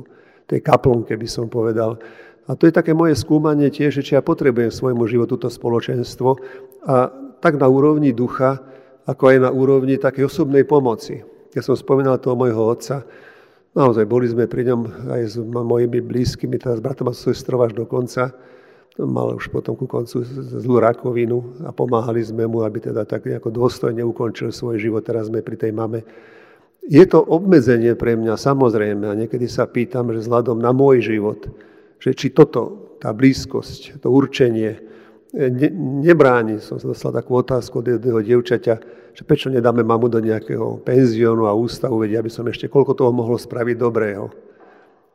tej 0.46 0.60
kaplnke 0.62 1.16
by 1.16 1.28
som 1.28 1.50
povedal. 1.50 1.98
A 2.46 2.54
to 2.54 2.70
je 2.70 2.74
také 2.76 2.94
moje 2.94 3.18
skúmanie 3.18 3.66
tiež, 3.66 3.98
že 3.98 4.04
či 4.06 4.12
ja 4.14 4.22
potrebujem 4.22 4.70
svojmu 4.70 5.02
životu 5.10 5.34
to 5.34 5.50
spoločenstvo 5.50 6.38
a 6.86 7.10
tak 7.42 7.58
na 7.58 7.66
úrovni 7.66 8.14
ducha, 8.14 8.62
ako 9.06 9.22
aj 9.34 9.36
na 9.42 9.50
úrovni 9.50 9.98
takej 9.98 10.30
osobnej 10.30 10.62
pomoci. 10.62 11.22
keď 11.50 11.62
som 11.72 11.74
spomínal 11.74 12.20
toho 12.20 12.36
môjho 12.36 12.62
otca, 12.68 13.02
naozaj 13.74 14.04
boli 14.04 14.28
sme 14.28 14.44
pri 14.44 14.70
ňom 14.70 14.80
aj 15.08 15.22
s 15.24 15.34
mojimi 15.40 16.04
blízkymi, 16.04 16.60
teda 16.60 16.78
s 16.78 16.84
bratom 16.84 17.10
a 17.10 17.16
sestrou 17.16 17.64
až 17.64 17.72
do 17.72 17.88
konca. 17.88 18.30
Mal 18.96 19.36
už 19.36 19.52
potom 19.52 19.76
ku 19.76 19.84
koncu 19.84 20.24
zlú 20.56 20.80
rakovinu 20.80 21.60
a 21.68 21.70
pomáhali 21.72 22.24
sme 22.24 22.48
mu, 22.48 22.64
aby 22.64 22.80
teda 22.80 23.04
tak 23.04 23.28
nejako 23.28 23.52
dôstojne 23.52 24.00
ukončil 24.00 24.48
svoj 24.48 24.80
život. 24.80 25.04
Teraz 25.04 25.28
sme 25.28 25.44
pri 25.44 25.60
tej 25.60 25.72
mame. 25.76 26.00
Je 26.80 27.04
to 27.04 27.20
obmedzenie 27.20 27.92
pre 27.92 28.16
mňa, 28.16 28.40
samozrejme, 28.40 29.04
a 29.04 29.18
niekedy 29.18 29.50
sa 29.52 29.68
pýtam, 29.68 30.16
že 30.16 30.24
vzhľadom 30.24 30.56
na 30.56 30.72
môj 30.72 31.04
život, 31.04 31.44
že 32.00 32.16
či 32.16 32.32
toto, 32.32 32.96
tá 32.96 33.12
blízkosť, 33.12 34.00
to 34.00 34.08
určenie, 34.08 34.80
ne, 35.34 35.68
nebráni. 36.00 36.62
Som 36.64 36.80
sa 36.80 36.88
dostal 36.88 37.12
takú 37.12 37.36
otázku 37.36 37.84
od 37.84 38.00
jedného 38.00 38.22
dievčaťa, 38.24 38.74
že 39.12 39.22
prečo 39.28 39.52
nedáme 39.52 39.84
mamu 39.84 40.08
do 40.08 40.24
nejakého 40.24 40.80
penziónu 40.80 41.44
a 41.44 41.52
ústavu, 41.52 42.00
vedia, 42.00 42.24
aby 42.24 42.32
som 42.32 42.48
ešte 42.48 42.70
koľko 42.70 42.96
toho 42.96 43.12
mohol 43.12 43.36
spraviť 43.36 43.76
dobrého. 43.76 44.45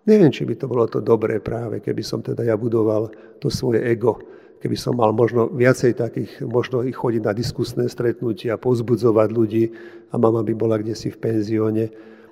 Neviem, 0.10 0.34
či 0.34 0.50
by 0.50 0.58
to 0.58 0.66
bolo 0.66 0.90
to 0.90 0.98
dobré 0.98 1.38
práve, 1.38 1.78
keby 1.78 2.02
som 2.02 2.26
teda 2.26 2.42
ja 2.42 2.58
budoval 2.58 3.14
to 3.38 3.54
svoje 3.54 3.86
ego, 3.86 4.18
keby 4.58 4.74
som 4.74 4.98
mal 4.98 5.14
možno 5.14 5.50
viacej 5.54 5.94
takých, 5.94 6.42
možno 6.42 6.82
ich 6.82 6.98
chodiť 6.98 7.22
na 7.22 7.34
diskusné 7.38 7.86
stretnutia, 7.86 8.58
pozbudzovať 8.58 9.30
ľudí 9.30 9.70
a 10.10 10.18
mama 10.18 10.42
by 10.42 10.54
bola 10.58 10.82
kde 10.82 10.98
si 10.98 11.14
v 11.14 11.22
penzióne. 11.22 11.86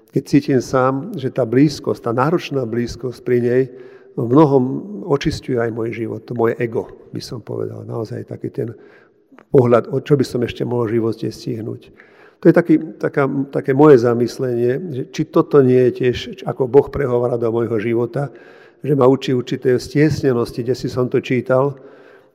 Keď 0.10 0.24
cítim 0.26 0.62
sám, 0.66 1.14
že 1.14 1.30
tá 1.30 1.46
blízkosť, 1.46 2.10
tá 2.10 2.12
náročná 2.14 2.66
blízkosť 2.66 3.22
pri 3.22 3.38
nej 3.38 3.64
v 4.18 4.26
mnohom 4.26 4.64
očistuje 5.06 5.62
aj 5.62 5.70
môj 5.70 5.94
život, 5.94 6.26
to 6.26 6.34
moje 6.34 6.58
ego, 6.58 6.90
by 7.14 7.22
som 7.22 7.46
povedal. 7.46 7.86
Naozaj 7.86 8.34
taký 8.34 8.50
ten 8.50 8.74
pohľad, 9.54 9.94
čo 10.02 10.18
by 10.18 10.26
som 10.26 10.42
ešte 10.42 10.66
mohol 10.66 10.90
v 10.90 10.98
živote 10.98 11.30
stihnúť. 11.30 11.94
To 12.40 12.48
je 12.48 12.54
taký, 12.56 12.76
taká, 12.96 13.28
také 13.52 13.76
moje 13.76 14.00
zamyslenie, 14.00 14.72
že 14.96 15.04
či 15.12 15.28
toto 15.28 15.60
nie 15.60 15.92
je 15.92 15.92
tiež, 15.92 16.18
ako 16.48 16.72
Boh 16.72 16.88
prehovára 16.88 17.36
do 17.36 17.52
môjho 17.52 17.76
života, 17.84 18.32
že 18.80 18.96
ma 18.96 19.04
učí 19.12 19.36
určité 19.36 19.76
stiesnenosti, 19.76 20.64
kde 20.64 20.76
si 20.76 20.88
som 20.88 21.12
to 21.12 21.20
čítal, 21.20 21.76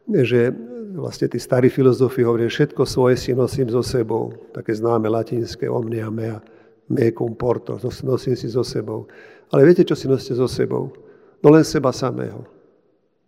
že 0.05 0.53
vlastne 0.93 1.33
tí 1.33 1.41
starí 1.41 1.73
filozofi 1.73 2.21
hovoria, 2.21 2.53
všetko 2.53 2.85
svoje 2.85 3.17
si 3.17 3.33
nosím 3.33 3.73
so 3.73 3.81
sebou. 3.81 4.37
Také 4.53 4.77
známe 4.77 5.09
latinské 5.09 5.73
omnia 5.73 6.13
mea, 6.13 6.45
mecum 6.93 7.33
porto, 7.33 7.81
nosím 8.05 8.37
si 8.37 8.53
so 8.53 8.61
sebou. 8.61 9.09
Ale 9.49 9.65
viete, 9.65 9.89
čo 9.89 9.97
si 9.97 10.05
nosíte 10.05 10.37
so 10.37 10.45
sebou? 10.45 10.93
No 11.41 11.49
len 11.49 11.65
seba 11.65 11.97
samého. 11.97 12.45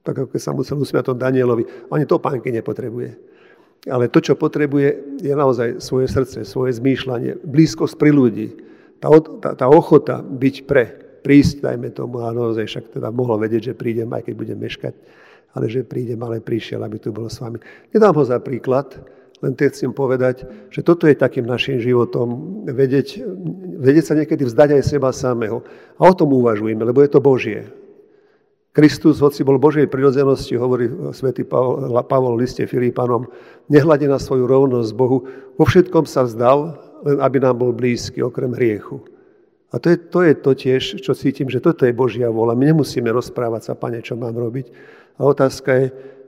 Tak 0.04 0.24
ako 0.24 0.28
keď 0.30 0.40
sa 0.40 0.52
musel 0.54 0.76
usmiať 0.78 1.10
tom 1.10 1.18
Danielovi. 1.18 1.90
Ani 1.90 2.06
to 2.06 2.22
pánky 2.22 2.54
nepotrebuje. 2.54 3.35
Ale 3.86 4.10
to, 4.10 4.18
čo 4.18 4.34
potrebuje, 4.34 5.20
je 5.22 5.34
naozaj 5.36 5.78
svoje 5.78 6.10
srdce, 6.10 6.42
svoje 6.42 6.74
zmýšľanie, 6.74 7.44
blízkosť 7.44 7.94
pri 7.94 8.10
ľudí. 8.10 8.48
Tá, 8.98 9.12
tá, 9.38 9.50
tá 9.54 9.66
ochota 9.70 10.24
byť 10.24 10.54
pre, 10.66 10.84
prísť, 11.22 11.62
dajme 11.62 11.94
tomu, 11.94 12.24
a 12.24 12.34
naozaj 12.34 12.66
však 12.66 12.84
teda 12.98 13.14
mohol 13.14 13.38
vedieť, 13.38 13.72
že 13.72 13.78
prídem, 13.78 14.10
aj 14.10 14.26
keď 14.26 14.34
budem 14.34 14.58
meškať, 14.58 14.94
ale 15.54 15.70
že 15.70 15.86
prídem, 15.86 16.18
ale 16.22 16.42
prišiel, 16.42 16.82
aby 16.82 16.98
tu 16.98 17.14
bol 17.14 17.30
s 17.30 17.38
vami. 17.38 17.62
Nedám 17.94 18.16
ho 18.16 18.24
za 18.26 18.42
príklad, 18.42 18.98
len 19.44 19.52
teď 19.52 19.68
chcem 19.70 19.92
povedať, 19.92 20.48
že 20.72 20.80
toto 20.80 21.04
je 21.04 21.14
takým 21.14 21.44
našim 21.44 21.76
životom, 21.76 22.64
vedieť, 22.66 23.20
vedieť 23.78 24.04
sa 24.04 24.14
niekedy 24.16 24.48
vzdať 24.48 24.80
aj 24.80 24.82
seba 24.82 25.12
samého. 25.12 25.60
A 26.00 26.08
o 26.08 26.16
tom 26.16 26.32
uvažujeme, 26.32 26.80
lebo 26.80 27.04
je 27.04 27.10
to 27.12 27.20
Božie. 27.20 27.68
Kristus, 28.76 29.24
hoci 29.24 29.40
bol 29.40 29.56
Božej 29.56 29.88
prirodzenosti, 29.88 30.52
hovorí 30.60 30.92
svätý 31.16 31.48
Pavol, 31.48 31.88
Pavol 32.04 32.36
liste 32.36 32.68
Filipánom, 32.68 33.24
nehľadí 33.72 34.04
na 34.04 34.20
svoju 34.20 34.44
rovnosť 34.44 34.92
Bohu, 34.92 35.24
vo 35.56 35.64
všetkom 35.64 36.04
sa 36.04 36.28
vzdal, 36.28 36.76
len 37.08 37.16
aby 37.24 37.40
nám 37.40 37.56
bol 37.56 37.72
blízky, 37.72 38.20
okrem 38.20 38.52
hriechu. 38.52 39.00
A 39.72 39.80
to 39.80 39.88
je, 39.88 39.96
to 39.96 40.20
je 40.20 40.34
to 40.36 40.52
tiež, 40.52 40.82
čo 41.00 41.16
cítim, 41.16 41.48
že 41.48 41.64
toto 41.64 41.88
je 41.88 41.96
Božia 41.96 42.28
vola. 42.28 42.52
My 42.52 42.68
nemusíme 42.68 43.08
rozprávať 43.08 43.72
sa, 43.72 43.72
pane, 43.72 44.04
čo 44.04 44.12
mám 44.12 44.36
robiť. 44.36 44.68
A 45.16 45.24
otázka 45.24 45.70
je, 45.72 45.86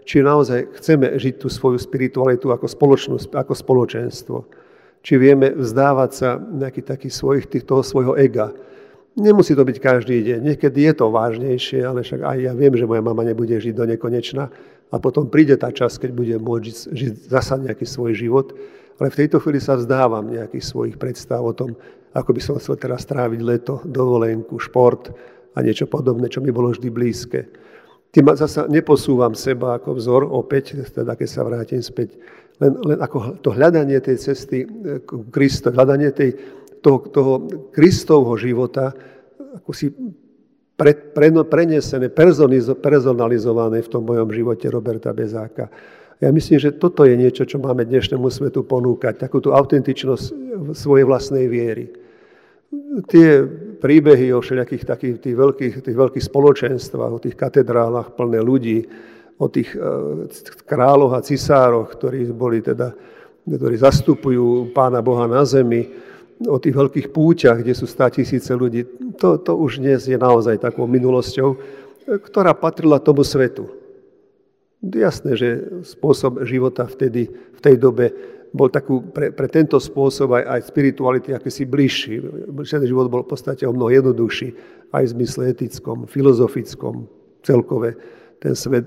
či 0.09 0.25
naozaj 0.25 0.73
chceme 0.81 1.21
žiť 1.21 1.45
tú 1.45 1.53
svoju 1.53 1.77
spiritualitu 1.77 2.49
ako, 2.49 2.65
spoločnosť, 2.65 3.37
ako 3.37 3.53
spoločenstvo. 3.53 4.37
Či 5.05 5.21
vieme 5.21 5.53
vzdávať 5.53 6.11
sa 6.17 6.41
nejaký 6.41 6.81
taký 6.81 7.13
svojich, 7.13 7.45
toho 7.69 7.85
svojho 7.85 8.17
ega, 8.17 8.57
Nemusí 9.19 9.59
to 9.59 9.67
byť 9.67 9.79
každý 9.83 10.23
deň. 10.23 10.39
Niekedy 10.55 10.79
je 10.87 10.95
to 10.95 11.11
vážnejšie, 11.11 11.83
ale 11.83 12.07
však 12.07 12.23
aj 12.23 12.39
ja 12.39 12.53
viem, 12.55 12.71
že 12.79 12.87
moja 12.87 13.03
mama 13.03 13.27
nebude 13.27 13.59
žiť 13.59 13.75
do 13.75 13.85
nekonečna 13.91 14.47
a 14.89 14.97
potom 15.03 15.27
príde 15.27 15.59
tá 15.59 15.75
čas, 15.75 15.99
keď 15.99 16.11
bude 16.15 16.35
môcť 16.39 16.63
žiť, 16.63 16.77
žiť 16.95 17.15
zasa 17.27 17.59
nejaký 17.59 17.83
svoj 17.83 18.15
život. 18.15 18.55
Ale 19.03 19.11
v 19.11 19.19
tejto 19.19 19.43
chvíli 19.43 19.59
sa 19.59 19.75
vzdávam 19.75 20.23
nejakých 20.23 20.63
svojich 20.63 20.97
predstav 20.99 21.43
o 21.43 21.51
tom, 21.51 21.75
ako 22.15 22.31
by 22.31 22.41
som 22.43 22.55
chcel 22.63 22.79
teraz 22.79 23.03
tráviť 23.07 23.41
leto, 23.43 23.83
dovolenku, 23.83 24.59
šport 24.63 25.11
a 25.55 25.59
niečo 25.63 25.91
podobné, 25.91 26.31
čo 26.31 26.39
mi 26.39 26.55
bolo 26.55 26.71
vždy 26.71 26.89
blízke. 26.91 27.51
Tým 28.15 28.25
zasa 28.39 28.71
neposúvam 28.71 29.35
seba 29.35 29.77
ako 29.77 29.99
vzor 29.99 30.23
opäť, 30.31 30.79
teda 30.95 31.19
keď 31.19 31.29
sa 31.29 31.43
vrátim 31.45 31.83
späť, 31.83 32.17
len, 32.59 32.75
len 32.87 32.99
ako 32.99 33.39
to 33.39 33.55
hľadanie 33.55 33.99
tej 34.03 34.19
cesty 34.19 34.67
k 35.05 35.11
Kristu, 35.31 35.71
hľadanie 35.71 36.11
tej, 36.11 36.35
toho, 36.81 36.99
toho 37.11 37.33
Kristovho 37.75 38.35
života 38.39 38.95
ako 39.69 39.71
si 39.77 39.93
pre, 40.79 40.95
pre, 40.95 41.29
prenesené, 41.45 42.09
personalizované 42.79 43.79
v 43.83 43.91
tom 43.91 44.03
mojom 44.07 44.31
živote 44.31 44.71
Roberta 44.71 45.11
Bezáka. 45.11 45.67
Ja 46.19 46.31
myslím, 46.35 46.59
že 46.59 46.75
toto 46.75 47.07
je 47.07 47.15
niečo, 47.15 47.47
čo 47.47 47.63
máme 47.63 47.87
dnešnému 47.87 48.27
svetu 48.31 48.67
ponúkať, 48.67 49.29
takúto 49.29 49.55
autentičnosť 49.55 50.25
svojej 50.75 51.07
vlastnej 51.07 51.47
viery. 51.47 51.93
Tie 53.07 53.43
príbehy 53.79 54.35
o 54.35 54.43
všelijakých 54.43 54.85
takých 54.89 55.17
tých 55.23 55.37
veľkých, 55.39 55.75
tých 55.83 55.99
veľkých 55.99 56.25
spoločenstvách, 56.27 57.13
o 57.15 57.23
tých 57.23 57.39
katedrálach 57.39 58.19
plné 58.19 58.43
ľudí, 58.43 58.83
o 59.39 59.47
tých 59.47 59.71
uh, 59.79 60.27
kráľoch 60.67 61.15
a 61.15 61.23
cisároch, 61.23 61.95
ktorí 61.95 62.27
boli 62.35 62.59
teda, 62.59 62.91
ktorí 63.47 63.79
zastupujú 63.79 64.75
Pána 64.75 64.99
Boha 64.99 65.31
na 65.31 65.47
zemi, 65.47 65.87
o 66.47 66.59
tých 66.63 66.75
veľkých 66.77 67.09
púťach, 67.11 67.59
kde 67.59 67.75
sú 67.75 67.91
stá 67.91 68.07
tisíce 68.07 68.55
ľudí, 68.55 68.87
to, 69.19 69.43
to 69.43 69.53
už 69.59 69.83
dnes 69.83 70.07
je 70.07 70.15
naozaj 70.15 70.63
takou 70.63 70.87
minulosťou, 70.87 71.59
ktorá 72.23 72.55
patrila 72.55 73.03
tomu 73.03 73.27
svetu. 73.27 73.67
Jasné, 74.79 75.35
že 75.35 75.49
spôsob 75.83 76.47
života 76.47 76.87
vtedy, 76.87 77.27
v 77.29 77.61
tej 77.61 77.75
dobe 77.83 78.15
bol 78.55 78.71
takú, 78.71 79.03
pre, 79.03 79.35
pre 79.35 79.51
tento 79.51 79.77
spôsob 79.83 80.39
aj, 80.39 80.45
aj 80.47 80.61
spirituality 80.71 81.35
si 81.51 81.67
bližší. 81.67 82.23
Ten 82.63 82.87
život 82.87 83.11
bol 83.11 83.27
v 83.27 83.35
podstate 83.35 83.67
o 83.67 83.75
mnoho 83.75 83.91
jednoduchší, 83.91 84.55
aj 84.95 85.03
v 85.11 85.13
zmysle 85.19 85.43
etickom, 85.51 86.07
filozofickom, 86.07 87.11
celkové. 87.43 87.99
Ten 88.39 88.55
svet 88.55 88.87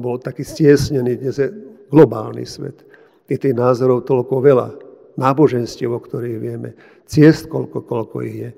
bol 0.00 0.16
taký 0.16 0.40
stiesnený, 0.40 1.20
dnes 1.20 1.36
je 1.36 1.52
globálny 1.92 2.48
svet. 2.48 2.82
Je 3.28 3.36
tých 3.36 3.52
názorov 3.52 4.08
toľko 4.08 4.34
veľa 4.40 4.85
náboženstiev, 5.16 5.90
o 5.92 6.00
ktorých 6.00 6.38
vieme, 6.38 6.76
ciest, 7.08 7.48
koľko, 7.48 7.84
koľko 7.84 8.16
ich 8.24 8.36
je. 8.36 8.50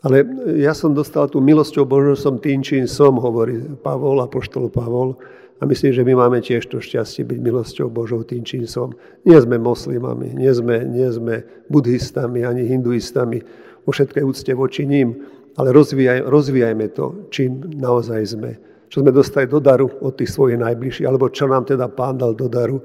Ale 0.00 0.24
ja 0.56 0.72
som 0.72 0.96
dostal 0.96 1.28
tú 1.28 1.44
milosťou 1.44 1.84
Božou, 1.84 2.16
som 2.16 2.40
tým, 2.40 2.64
čím 2.64 2.88
som, 2.88 3.20
hovorí 3.20 3.60
Pavol, 3.84 4.24
apoštol 4.24 4.72
Pavol. 4.72 5.20
A 5.60 5.68
myslím, 5.68 5.92
že 5.92 6.00
my 6.08 6.16
máme 6.16 6.40
tiež 6.40 6.72
to 6.72 6.80
šťastie 6.80 7.28
byť 7.28 7.36
milosťou 7.36 7.92
Božou 7.92 8.24
tým, 8.24 8.40
čím 8.40 8.64
som. 8.64 8.96
Nie 9.28 9.36
sme 9.44 9.60
moslimami, 9.60 10.32
nie 10.32 10.48
sme, 10.56 10.88
nie 10.88 11.04
sme 11.12 11.44
buddhistami 11.68 12.48
ani 12.48 12.64
hinduistami 12.64 13.44
vo 13.84 13.92
všetkej 13.92 14.24
úcte 14.24 14.52
voči 14.56 14.88
ním, 14.88 15.20
ale 15.60 15.76
rozvíjaj, 15.76 16.24
rozvíjajme 16.32 16.86
to, 16.96 17.28
čím 17.28 17.60
naozaj 17.76 18.24
sme. 18.24 18.56
Čo 18.88 19.04
sme 19.04 19.12
dostali 19.12 19.44
do 19.52 19.60
daru 19.60 19.92
od 20.00 20.16
tých 20.16 20.32
svojich 20.32 20.56
najbližších, 20.56 21.04
alebo 21.04 21.28
čo 21.28 21.44
nám 21.44 21.68
teda 21.68 21.92
Pán 21.92 22.16
dal 22.16 22.32
do 22.32 22.48
daru. 22.48 22.80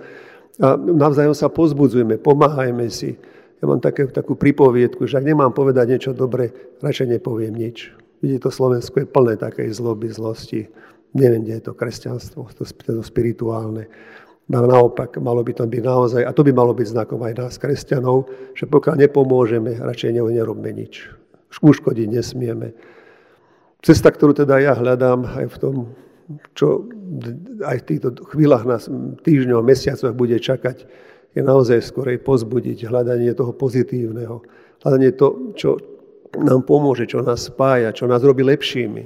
A 0.62 0.80
navzájom 0.80 1.36
sa 1.36 1.52
pozbudzujeme, 1.52 2.16
pomáhajme 2.16 2.88
si. 2.88 3.20
Ja 3.60 3.68
mám 3.68 3.84
také, 3.84 4.08
takú 4.08 4.40
pripoviedku, 4.40 5.04
že 5.08 5.20
ak 5.20 5.28
nemám 5.28 5.52
povedať 5.52 5.86
niečo 5.96 6.12
dobre, 6.16 6.52
radšej 6.80 7.20
nepoviem 7.20 7.56
nič. 7.56 7.92
Vidíte, 8.24 8.48
to 8.48 8.52
Slovensko 8.52 9.04
je 9.04 9.08
plné 9.08 9.36
takej 9.36 9.72
zloby, 9.76 10.08
zlosti. 10.12 10.72
Neviem, 11.16 11.44
kde 11.44 11.60
je 11.60 11.66
to 11.72 11.74
kresťanstvo, 11.76 12.52
to, 12.56 12.64
to 12.64 13.04
spirituálne. 13.04 13.88
A 14.46 14.62
naopak, 14.62 15.18
malo 15.18 15.42
by 15.42 15.58
to 15.58 15.66
byť 15.66 15.84
naozaj, 15.84 16.22
a 16.22 16.32
to 16.32 16.46
by 16.46 16.54
malo 16.54 16.72
byť 16.78 16.88
znakom 16.94 17.20
aj 17.26 17.34
nás, 17.34 17.54
kresťanov, 17.58 18.30
že 18.54 18.70
pokiaľ 18.70 18.96
nepomôžeme, 19.08 19.82
radšej 19.82 20.12
nerobme 20.22 20.70
nič. 20.70 21.10
Uškodiť 21.56 22.08
nesmieme. 22.12 22.76
Cesta, 23.80 24.12
ktorú 24.12 24.36
teda 24.36 24.60
ja 24.60 24.76
hľadám 24.76 25.26
aj 25.40 25.46
v 25.50 25.58
tom 25.58 25.76
čo 26.58 26.90
aj 27.62 27.78
v 27.82 27.88
týchto 27.88 28.10
chvíľach 28.34 28.66
nás 28.66 28.90
týždňov, 29.22 29.62
mesiacoch 29.62 30.14
bude 30.18 30.38
čakať, 30.42 30.86
je 31.36 31.42
naozaj 31.44 31.84
skorej 31.84 32.24
pozbudiť 32.24 32.88
hľadanie 32.88 33.32
toho 33.36 33.52
pozitívneho. 33.52 34.42
Hľadanie 34.82 35.12
to, 35.14 35.54
čo 35.54 35.78
nám 36.40 36.64
pomôže, 36.64 37.06
čo 37.06 37.22
nás 37.22 37.52
spája, 37.52 37.92
čo 37.92 38.08
nás 38.08 38.24
robí 38.24 38.42
lepšími. 38.42 39.04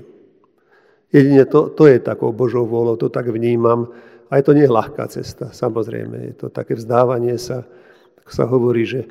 Jedine 1.09 1.43
to, 1.49 1.73
to 1.73 1.89
je 1.89 1.97
takou 1.97 2.29
Božou 2.29 2.69
volou, 2.69 2.93
to 2.95 3.09
tak 3.09 3.27
vnímam. 3.27 3.89
A 4.29 4.37
je 4.37 4.45
to 4.45 4.53
nie 4.53 4.69
ľahká 4.69 5.09
cesta, 5.09 5.49
samozrejme. 5.49 6.33
Je 6.33 6.35
to 6.37 6.53
také 6.53 6.77
vzdávanie 6.77 7.33
sa, 7.41 7.65
tak 8.13 8.27
sa 8.29 8.45
hovorí, 8.45 8.85
že 8.85 9.09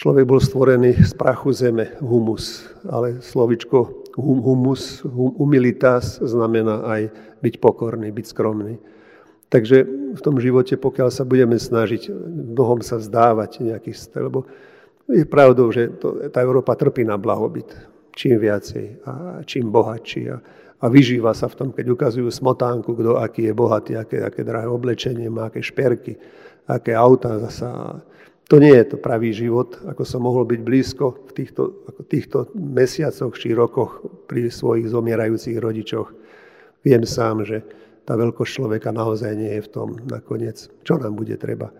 Človek 0.00 0.24
bol 0.24 0.40
stvorený 0.40 0.96
z 0.96 1.12
prachu 1.12 1.52
zeme, 1.52 1.92
humus, 2.00 2.64
ale 2.88 3.20
slovičko 3.20 3.99
hum, 4.20 4.40
humus, 4.44 5.02
hum, 5.02 5.34
humilitas 5.40 6.20
znamená 6.20 6.84
aj 6.86 7.02
byť 7.40 7.54
pokorný, 7.58 8.12
byť 8.12 8.26
skromný. 8.28 8.76
Takže 9.50 9.76
v 10.14 10.20
tom 10.22 10.38
živote, 10.38 10.78
pokiaľ 10.78 11.10
sa 11.10 11.26
budeme 11.26 11.58
snažiť 11.58 12.14
mnohom 12.54 12.86
sa 12.86 13.02
vzdávať 13.02 13.66
nejakých, 13.66 13.98
lebo 14.22 14.46
je 15.10 15.26
pravdou, 15.26 15.74
že 15.74 15.90
to, 15.98 16.30
tá 16.30 16.38
Európa 16.38 16.78
trpí 16.78 17.02
na 17.02 17.18
blahobyt. 17.18 17.66
Čím 18.14 18.38
viacej 18.38 19.02
a 19.06 19.12
čím 19.42 19.70
bohatší. 19.74 20.22
A, 20.30 20.38
a 20.80 20.86
vyžíva 20.86 21.34
sa 21.34 21.50
v 21.50 21.58
tom, 21.58 21.68
keď 21.74 21.86
ukazujú 21.90 22.30
smotánku, 22.30 22.94
kto 22.94 23.18
aký 23.18 23.50
je 23.50 23.54
bohatý, 23.54 23.98
aké, 23.98 24.22
aké 24.22 24.46
drahé 24.46 24.70
oblečenie 24.70 25.26
má, 25.26 25.50
aké 25.50 25.62
šperky, 25.62 26.14
aké 26.70 26.94
auta 26.94 27.38
zasa 27.50 27.98
to 28.50 28.58
nie 28.58 28.74
je 28.74 28.84
to 28.90 28.96
pravý 28.98 29.30
život, 29.30 29.78
ako 29.86 30.02
som 30.02 30.26
mohol 30.26 30.42
byť 30.42 30.60
blízko 30.66 31.30
v 31.30 31.32
týchto, 31.38 31.62
týchto 32.10 32.50
mesiacoch 32.58 33.38
či 33.38 33.54
rokoch 33.54 34.02
pri 34.26 34.50
svojich 34.50 34.90
zomierajúcich 34.90 35.54
rodičoch. 35.62 36.10
Viem 36.82 37.06
sám, 37.06 37.46
že 37.46 37.62
tá 38.02 38.18
veľkosť 38.18 38.50
človeka 38.50 38.90
naozaj 38.90 39.38
nie 39.38 39.54
je 39.54 39.62
v 39.62 39.70
tom 39.70 39.88
nakoniec. 40.02 40.66
Čo 40.82 40.98
nám 40.98 41.14
bude 41.14 41.38
treba? 41.38 41.70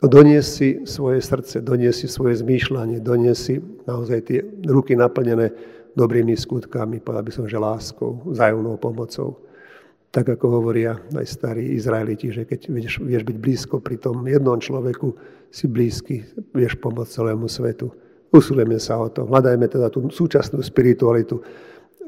Donies 0.00 0.56
si 0.56 0.88
svoje 0.88 1.20
srdce, 1.20 1.60
donies 1.60 2.00
svoje 2.08 2.40
zmýšľanie, 2.40 3.04
donies 3.04 3.36
si 3.36 3.60
naozaj 3.84 4.18
tie 4.24 4.40
ruky 4.64 4.96
naplnené 4.96 5.52
dobrými 5.92 6.32
skutkami, 6.32 7.02
povedal 7.04 7.28
by 7.28 7.32
som, 7.34 7.44
že 7.44 7.60
láskou, 7.60 8.24
vzájomnou 8.24 8.80
pomocou 8.80 9.47
tak 10.08 10.24
ako 10.24 10.60
hovoria 10.60 10.96
aj 11.12 11.26
starí 11.28 11.76
Izraeliti, 11.76 12.32
že 12.32 12.48
keď 12.48 12.60
vieš, 12.72 12.94
vieš 13.04 13.22
byť 13.28 13.36
blízko 13.36 13.76
pri 13.84 14.00
tom 14.00 14.24
jednom 14.24 14.56
človeku, 14.56 15.12
si 15.48 15.64
blízky, 15.64 16.24
vieš 16.52 16.76
pomôcť 16.80 17.08
celému 17.08 17.48
svetu. 17.48 17.88
Usilujeme 18.28 18.76
sa 18.76 19.00
o 19.00 19.08
to. 19.08 19.24
Hľadajme 19.24 19.64
teda 19.64 19.88
tú 19.88 20.12
súčasnú 20.12 20.60
spiritualitu, 20.60 21.40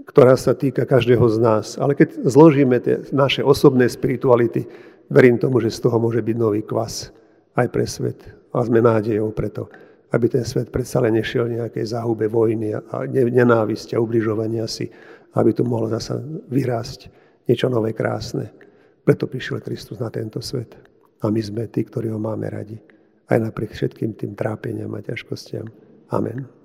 ktorá 0.04 0.36
sa 0.36 0.52
týka 0.52 0.84
každého 0.84 1.24
z 1.32 1.38
nás. 1.40 1.66
Ale 1.80 1.96
keď 1.96 2.28
zložíme 2.28 2.76
tie 2.84 3.00
naše 3.16 3.40
osobné 3.40 3.88
spirituality, 3.88 4.68
verím 5.08 5.40
tomu, 5.40 5.64
že 5.64 5.72
z 5.72 5.88
toho 5.88 5.96
môže 5.96 6.20
byť 6.20 6.36
nový 6.36 6.60
kvas 6.60 7.08
aj 7.56 7.66
pre 7.72 7.88
svet. 7.88 8.20
A 8.52 8.60
sme 8.60 8.84
nádejou 8.84 9.32
preto, 9.32 9.72
aby 10.12 10.28
ten 10.28 10.44
svet 10.44 10.68
predsa 10.68 11.00
len 11.00 11.16
nešiel 11.16 11.48
nejakej 11.48 11.96
záhube 11.96 12.28
vojny 12.28 12.76
a 12.76 13.08
nenávisť 13.08 13.96
a 13.96 14.02
ubližovania 14.02 14.68
si, 14.68 14.90
aby 15.32 15.54
tu 15.56 15.64
mohlo 15.64 15.88
zasa 15.88 16.20
vyrásť 16.50 17.19
niečo 17.50 17.66
nové, 17.66 17.90
krásne. 17.90 18.54
Preto 19.02 19.26
prišiel 19.26 19.58
Kristus 19.58 19.98
na 19.98 20.06
tento 20.06 20.38
svet. 20.38 20.78
A 21.20 21.26
my 21.26 21.42
sme 21.42 21.66
tí, 21.66 21.82
ktorí 21.82 22.14
ho 22.14 22.22
máme 22.22 22.46
radi. 22.46 22.78
Aj 23.26 23.42
napriek 23.42 23.74
všetkým 23.74 24.14
tým 24.14 24.38
trápeniam 24.38 24.94
a 24.94 25.02
ťažkostiam. 25.02 25.66
Amen. 26.14 26.59